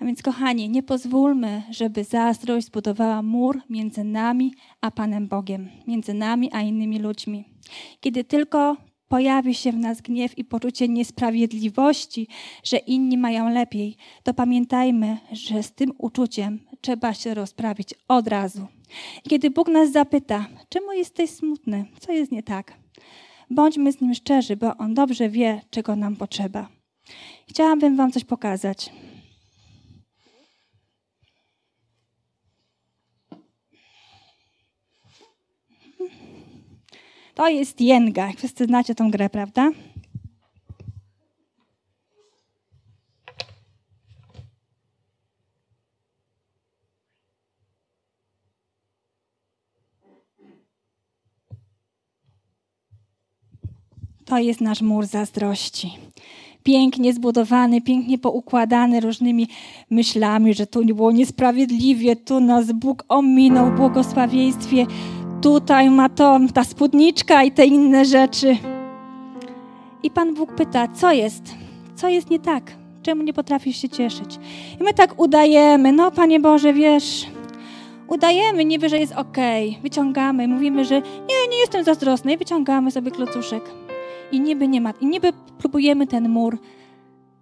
A 0.00 0.04
więc, 0.04 0.22
kochani, 0.22 0.68
nie 0.68 0.82
pozwólmy, 0.82 1.62
żeby 1.70 2.04
zazdrość 2.04 2.66
zbudowała 2.66 3.22
mur 3.22 3.60
między 3.70 4.04
nami 4.04 4.54
a 4.80 4.90
Panem 4.90 5.28
Bogiem, 5.28 5.68
między 5.86 6.14
nami 6.14 6.50
a 6.52 6.60
innymi 6.60 6.98
ludźmi. 6.98 7.44
Kiedy 8.00 8.24
tylko 8.24 8.76
pojawi 9.12 9.54
się 9.54 9.72
w 9.72 9.76
nas 9.76 10.00
gniew 10.00 10.38
i 10.38 10.44
poczucie 10.44 10.88
niesprawiedliwości, 10.88 12.28
że 12.64 12.76
inni 12.76 13.18
mają 13.18 13.48
lepiej, 13.48 13.96
to 14.22 14.34
pamiętajmy, 14.34 15.18
że 15.32 15.62
z 15.62 15.72
tym 15.72 15.92
uczuciem 15.98 16.60
trzeba 16.80 17.14
się 17.14 17.34
rozprawić 17.34 17.94
od 18.08 18.28
razu. 18.28 18.66
I 19.24 19.28
kiedy 19.28 19.50
Bóg 19.50 19.68
nas 19.68 19.92
zapyta, 19.92 20.46
czemu 20.68 20.92
jesteś 20.92 21.30
smutny, 21.30 21.84
co 22.00 22.12
jest 22.12 22.32
nie 22.32 22.42
tak, 22.42 22.72
bądźmy 23.50 23.92
z 23.92 24.00
Nim 24.00 24.14
szczerzy, 24.14 24.56
bo 24.56 24.76
On 24.76 24.94
dobrze 24.94 25.28
wie, 25.28 25.60
czego 25.70 25.96
nam 25.96 26.16
potrzeba. 26.16 26.68
Chciałabym 27.48 27.96
Wam 27.96 28.12
coś 28.12 28.24
pokazać. 28.24 28.92
To 37.42 37.48
jest 37.48 37.80
Jenga. 37.80 38.32
Wszyscy 38.36 38.64
znacie 38.64 38.94
tą 38.94 39.10
grę, 39.10 39.30
prawda? 39.30 39.70
To 54.24 54.38
jest 54.38 54.60
nasz 54.60 54.82
mur 54.82 55.06
zazdrości. 55.06 55.90
Pięknie 56.62 57.12
zbudowany, 57.12 57.80
pięknie 57.80 58.18
poukładany 58.18 59.00
różnymi 59.00 59.48
myślami, 59.90 60.54
że 60.54 60.66
tu 60.66 60.84
było 60.84 61.12
niesprawiedliwie, 61.12 62.16
tu 62.16 62.40
nas 62.40 62.72
Bóg 62.72 63.04
ominął 63.08 63.70
w 63.70 63.76
błogosławieństwie, 63.76 64.86
tutaj 65.42 65.90
ma 65.90 66.08
to, 66.08 66.40
ta 66.54 66.64
spódniczka 66.64 67.42
i 67.42 67.52
te 67.52 67.66
inne 67.66 68.04
rzeczy. 68.04 68.56
I 70.02 70.10
Pan 70.10 70.34
Bóg 70.34 70.52
pyta, 70.52 70.88
co 70.88 71.12
jest? 71.12 71.54
Co 71.94 72.08
jest 72.08 72.30
nie 72.30 72.38
tak? 72.38 72.72
Czemu 73.02 73.22
nie 73.22 73.32
potrafisz 73.32 73.76
się 73.76 73.88
cieszyć? 73.88 74.38
I 74.80 74.84
my 74.84 74.94
tak 74.94 75.20
udajemy, 75.20 75.92
no 75.92 76.10
Panie 76.10 76.40
Boże, 76.40 76.72
wiesz, 76.72 77.26
udajemy 78.08 78.64
niby, 78.64 78.88
że 78.88 78.98
jest 78.98 79.12
okej, 79.12 79.68
okay. 79.68 79.82
wyciągamy, 79.82 80.48
mówimy, 80.48 80.84
że 80.84 81.00
nie, 81.00 81.48
nie 81.50 81.58
jestem 81.60 81.84
zazdrosny 81.84 82.32
i 82.32 82.36
wyciągamy 82.36 82.90
sobie 82.90 83.10
klocuszek. 83.10 83.62
I 84.32 84.40
niby 84.40 84.68
nie 84.68 84.80
ma, 84.80 84.92
i 85.00 85.06
niby 85.06 85.32
próbujemy 85.58 86.06
ten 86.06 86.28
mur 86.28 86.58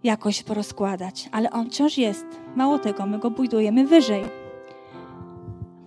jakoś 0.03 0.43
porozkładać, 0.43 1.29
ale 1.33 1.51
on 1.51 1.71
wciąż 1.71 1.99
jest. 1.99 2.27
Mało 2.57 2.79
tego, 2.79 3.07
my 3.07 3.19
go 3.19 3.31
budujemy 3.31 3.87
wyżej. 3.87 4.40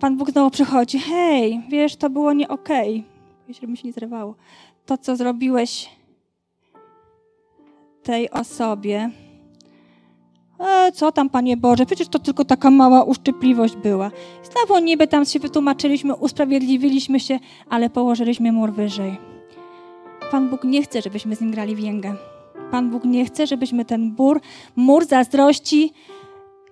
Pan 0.04 0.16
Bóg 0.16 0.30
znowu 0.30 0.50
przychodzi. 0.50 0.98
Hej, 0.98 1.62
wiesz, 1.68 1.96
to 1.96 2.10
było 2.10 2.32
nie 2.32 2.48
okej. 2.48 3.04
Okay. 3.44 3.54
Żeby 3.54 3.66
mi 3.66 3.76
się 3.76 3.88
nie 3.88 3.92
zrywało. 3.92 4.34
To, 4.86 4.98
co 4.98 5.16
zrobiłeś 5.16 5.90
tej 8.02 8.30
osobie. 8.30 9.10
E, 10.60 10.92
co 10.92 11.12
tam, 11.12 11.30
Panie 11.30 11.56
Boże, 11.56 11.86
przecież 11.86 12.08
to 12.08 12.18
tylko 12.18 12.44
taka 12.44 12.70
mała 12.70 13.04
uszczypliwość 13.04 13.76
była. 13.76 14.10
Znowu 14.42 14.80
niby 14.84 15.06
tam 15.06 15.24
się 15.24 15.38
wytłumaczyliśmy, 15.38 16.14
usprawiedliwiliśmy 16.14 17.20
się, 17.20 17.38
ale 17.70 17.90
położyliśmy 17.90 18.52
mur 18.52 18.72
wyżej. 18.72 19.16
Pan 20.30 20.50
Bóg 20.50 20.64
nie 20.64 20.82
chce, 20.82 21.02
żebyśmy 21.02 21.36
z 21.36 21.40
nim 21.40 21.50
grali 21.50 21.76
w 21.76 21.80
jęgę. 21.80 22.14
Pan 22.70 22.90
Bóg 22.90 23.04
nie 23.04 23.24
chce, 23.24 23.46
żebyśmy 23.46 23.84
ten 23.84 24.10
bór, 24.10 24.40
mur 24.76 25.06
zazdrości 25.06 25.92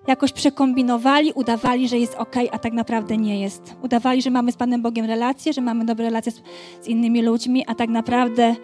jakoś 0.06 0.32
przekombinowali, 0.32 1.32
udawali, 1.32 1.88
że 1.88 1.98
jest 1.98 2.14
ok, 2.14 2.36
a 2.52 2.58
tak 2.58 2.72
naprawdę 2.72 3.16
nie 3.16 3.40
jest. 3.40 3.76
Udawali, 3.82 4.22
że 4.22 4.30
mamy 4.30 4.52
z 4.52 4.56
Panem 4.56 4.82
Bogiem 4.82 5.06
relacje, 5.06 5.52
że 5.52 5.60
mamy 5.60 5.84
dobre 5.84 6.04
relacje 6.04 6.32
z, 6.32 6.42
z 6.80 6.88
innymi 6.88 7.22
ludźmi, 7.22 7.64
a 7.66 7.74
tak 7.74 7.90
naprawdę 7.90 8.56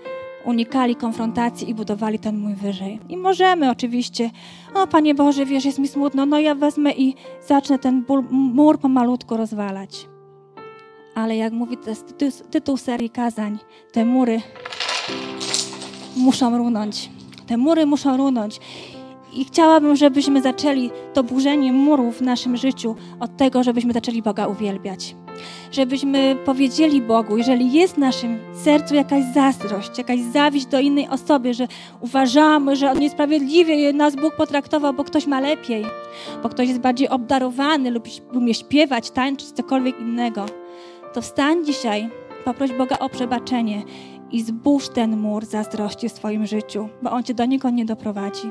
unikali 0.44 0.96
konfrontacji 0.96 1.70
i 1.70 1.74
budowali 1.74 2.18
ten 2.18 2.38
mój 2.38 2.54
wyżej. 2.54 3.00
I 3.08 3.16
możemy 3.16 3.70
oczywiście, 3.70 4.30
o 4.74 4.86
Panie 4.86 5.14
Boże, 5.14 5.46
wiesz, 5.46 5.64
jest 5.64 5.78
mi 5.78 5.88
smutno, 5.88 6.26
no 6.26 6.38
ja 6.40 6.54
wezmę 6.54 6.92
i 6.92 7.14
zacznę 7.46 7.78
ten 7.78 8.04
ból, 8.04 8.24
mur 8.30 8.78
pomalutku 8.78 9.36
rozwalać. 9.36 10.06
Ale 11.14 11.36
jak 11.36 11.52
mówi 11.52 11.76
tytuł, 11.76 12.30
tytuł 12.50 12.76
serii 12.76 13.10
kazań, 13.10 13.58
te 13.92 14.04
mury 14.04 14.40
muszą 16.16 16.58
runąć. 16.58 17.10
Te 17.46 17.56
mury 17.56 17.86
muszą 17.86 18.16
runąć. 18.16 18.60
I 19.32 19.44
chciałabym, 19.44 19.96
żebyśmy 19.96 20.42
zaczęli 20.42 20.90
to 21.14 21.22
burzenie 21.22 21.72
murów 21.72 22.18
w 22.18 22.22
naszym 22.22 22.56
życiu 22.56 22.96
od 23.20 23.36
tego, 23.36 23.62
żebyśmy 23.62 23.92
zaczęli 23.92 24.22
Boga 24.22 24.46
uwielbiać. 24.46 25.16
żebyśmy 25.72 26.36
powiedzieli 26.44 27.02
Bogu, 27.02 27.36
jeżeli 27.36 27.72
jest 27.72 27.94
w 27.94 27.98
naszym 27.98 28.38
sercu 28.54 28.94
jakaś 28.94 29.24
zazdrość, 29.34 29.98
jakaś 29.98 30.20
zawiść 30.20 30.66
do 30.66 30.80
innej 30.80 31.08
osoby, 31.08 31.54
że 31.54 31.68
uważamy, 32.00 32.76
że 32.76 32.94
niesprawiedliwie 32.94 33.92
nas 33.92 34.16
Bóg 34.16 34.36
potraktował, 34.36 34.94
bo 34.94 35.04
ktoś 35.04 35.26
ma 35.26 35.40
lepiej, 35.40 35.84
bo 36.42 36.48
ktoś 36.48 36.68
jest 36.68 36.80
bardziej 36.80 37.08
obdarowany 37.08 37.90
lub 37.90 38.04
umie 38.32 38.54
śpiewać, 38.54 39.10
tańczyć, 39.10 39.50
cokolwiek 39.50 40.00
innego, 40.00 40.46
to 41.14 41.22
wstań 41.22 41.64
dzisiaj, 41.64 42.08
poproś 42.44 42.72
Boga 42.72 42.98
o 42.98 43.08
przebaczenie 43.08 43.82
i 44.32 44.42
zbóż 44.42 44.88
ten 44.88 45.16
mur 45.16 45.44
zazdrości 45.44 46.08
w 46.08 46.12
swoim 46.12 46.46
życiu, 46.46 46.88
bo 47.02 47.10
on 47.10 47.22
cię 47.22 47.34
do 47.34 47.44
niego 47.44 47.70
nie 47.70 47.84
doprowadzi. 47.84 48.50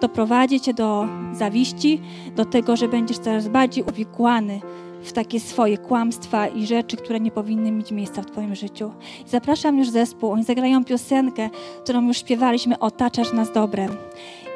Doprowadzi 0.00 0.60
cię 0.60 0.74
do 0.74 1.06
zawiści, 1.32 2.00
do 2.36 2.44
tego, 2.44 2.76
że 2.76 2.88
będziesz 2.88 3.18
coraz 3.18 3.48
bardziej 3.48 3.84
uwikłany 3.84 4.60
w 5.02 5.12
takie 5.12 5.40
swoje 5.40 5.78
kłamstwa 5.78 6.46
i 6.48 6.66
rzeczy, 6.66 6.96
które 6.96 7.20
nie 7.20 7.30
powinny 7.30 7.72
mieć 7.72 7.90
miejsca 7.90 8.22
w 8.22 8.26
Twoim 8.26 8.54
życiu. 8.54 8.90
Zapraszam 9.26 9.78
już 9.78 9.90
zespół, 9.90 10.30
oni 10.30 10.44
zagrają 10.44 10.84
piosenkę, 10.84 11.50
którą 11.84 12.06
już 12.06 12.18
śpiewaliśmy, 12.18 12.78
Otaczasz 12.78 13.32
nas 13.32 13.52
dobrem. 13.52 13.90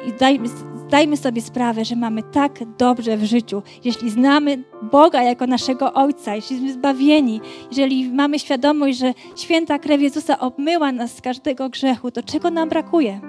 I 0.05 0.13
dajmy, 0.19 0.47
zdajmy 0.87 1.17
sobie 1.17 1.41
sprawę, 1.41 1.85
że 1.85 1.95
mamy 1.95 2.23
tak 2.23 2.59
dobrze 2.77 3.17
w 3.17 3.23
życiu, 3.23 3.63
jeśli 3.83 4.09
znamy 4.09 4.63
Boga 4.91 5.23
jako 5.23 5.47
naszego 5.47 5.93
Ojca, 5.93 6.35
jeśli 6.35 6.55
jesteśmy 6.55 6.79
zbawieni, 6.79 7.41
jeżeli 7.71 8.09
mamy 8.09 8.39
świadomość, 8.39 8.97
że 8.97 9.13
święta 9.35 9.79
krew 9.79 10.01
Jezusa 10.01 10.39
obmyła 10.39 10.91
nas 10.91 11.15
z 11.15 11.21
każdego 11.21 11.69
grzechu, 11.69 12.11
to 12.11 12.23
czego 12.23 12.51
nam 12.51 12.69
brakuje? 12.69 13.19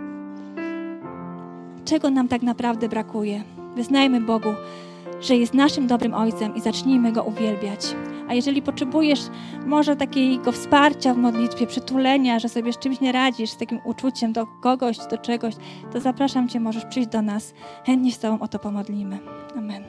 Czego 1.84 2.10
nam 2.10 2.28
tak 2.28 2.42
naprawdę 2.42 2.88
brakuje? 2.88 3.42
Wyznajmy 3.76 4.20
Bogu, 4.20 4.48
że 5.20 5.36
jest 5.36 5.54
naszym 5.54 5.86
dobrym 5.86 6.14
Ojcem 6.14 6.56
i 6.56 6.60
zacznijmy 6.60 7.12
Go 7.12 7.22
uwielbiać. 7.22 7.94
A 8.28 8.34
jeżeli 8.34 8.62
potrzebujesz 8.62 9.20
może 9.66 9.96
takiego 9.96 10.52
wsparcia 10.52 11.14
w 11.14 11.16
modlitwie, 11.16 11.66
przytulenia, 11.66 12.38
że 12.38 12.48
sobie 12.48 12.72
z 12.72 12.78
czymś 12.78 13.00
nie 13.00 13.12
radzisz, 13.12 13.50
z 13.50 13.56
takim 13.56 13.80
uczuciem 13.84 14.32
do 14.32 14.46
kogoś, 14.62 14.98
do 15.10 15.18
czegoś, 15.18 15.54
to 15.92 16.00
zapraszam 16.00 16.48
Cię, 16.48 16.60
możesz 16.60 16.84
przyjść 16.84 17.08
do 17.08 17.22
nas. 17.22 17.54
Chętnie 17.86 18.12
z 18.12 18.18
Tobą 18.18 18.40
o 18.40 18.48
to 18.48 18.58
pomodlimy. 18.58 19.18
Amen. 19.56 19.84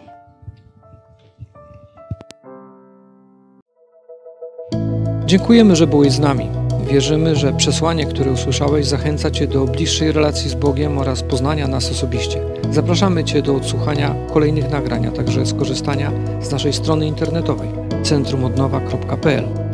Dziękujemy, 5.26 5.76
że 5.76 5.88
byłeś 5.88 6.12
z 6.12 6.20
nami. 6.20 6.50
Wierzymy, 6.92 7.36
że 7.36 7.54
przesłanie, 7.54 8.06
które 8.06 8.32
usłyszałeś, 8.32 8.86
zachęca 8.86 9.32
Cię 9.32 9.48
do 9.48 9.66
bliższej 9.66 10.12
relacji 10.12 10.50
z 10.50 10.56
Bogiem 10.56 10.98
oraz 10.98 11.24
poznania 11.24 11.68
nas 11.68 11.92
osobiście. 11.92 12.42
Zapraszamy 12.72 13.24
Cię 13.24 13.42
do 13.42 13.56
odsłuchania 13.56 14.16
kolejnych 14.34 14.72
nagrań, 14.72 15.08
a 15.08 15.12
także 15.12 15.46
skorzystania 15.46 16.12
z 16.42 16.52
naszej 16.52 16.74
strony 16.74 17.08
internetowej 17.08 17.89
centrumodnowa.pl. 18.04 19.69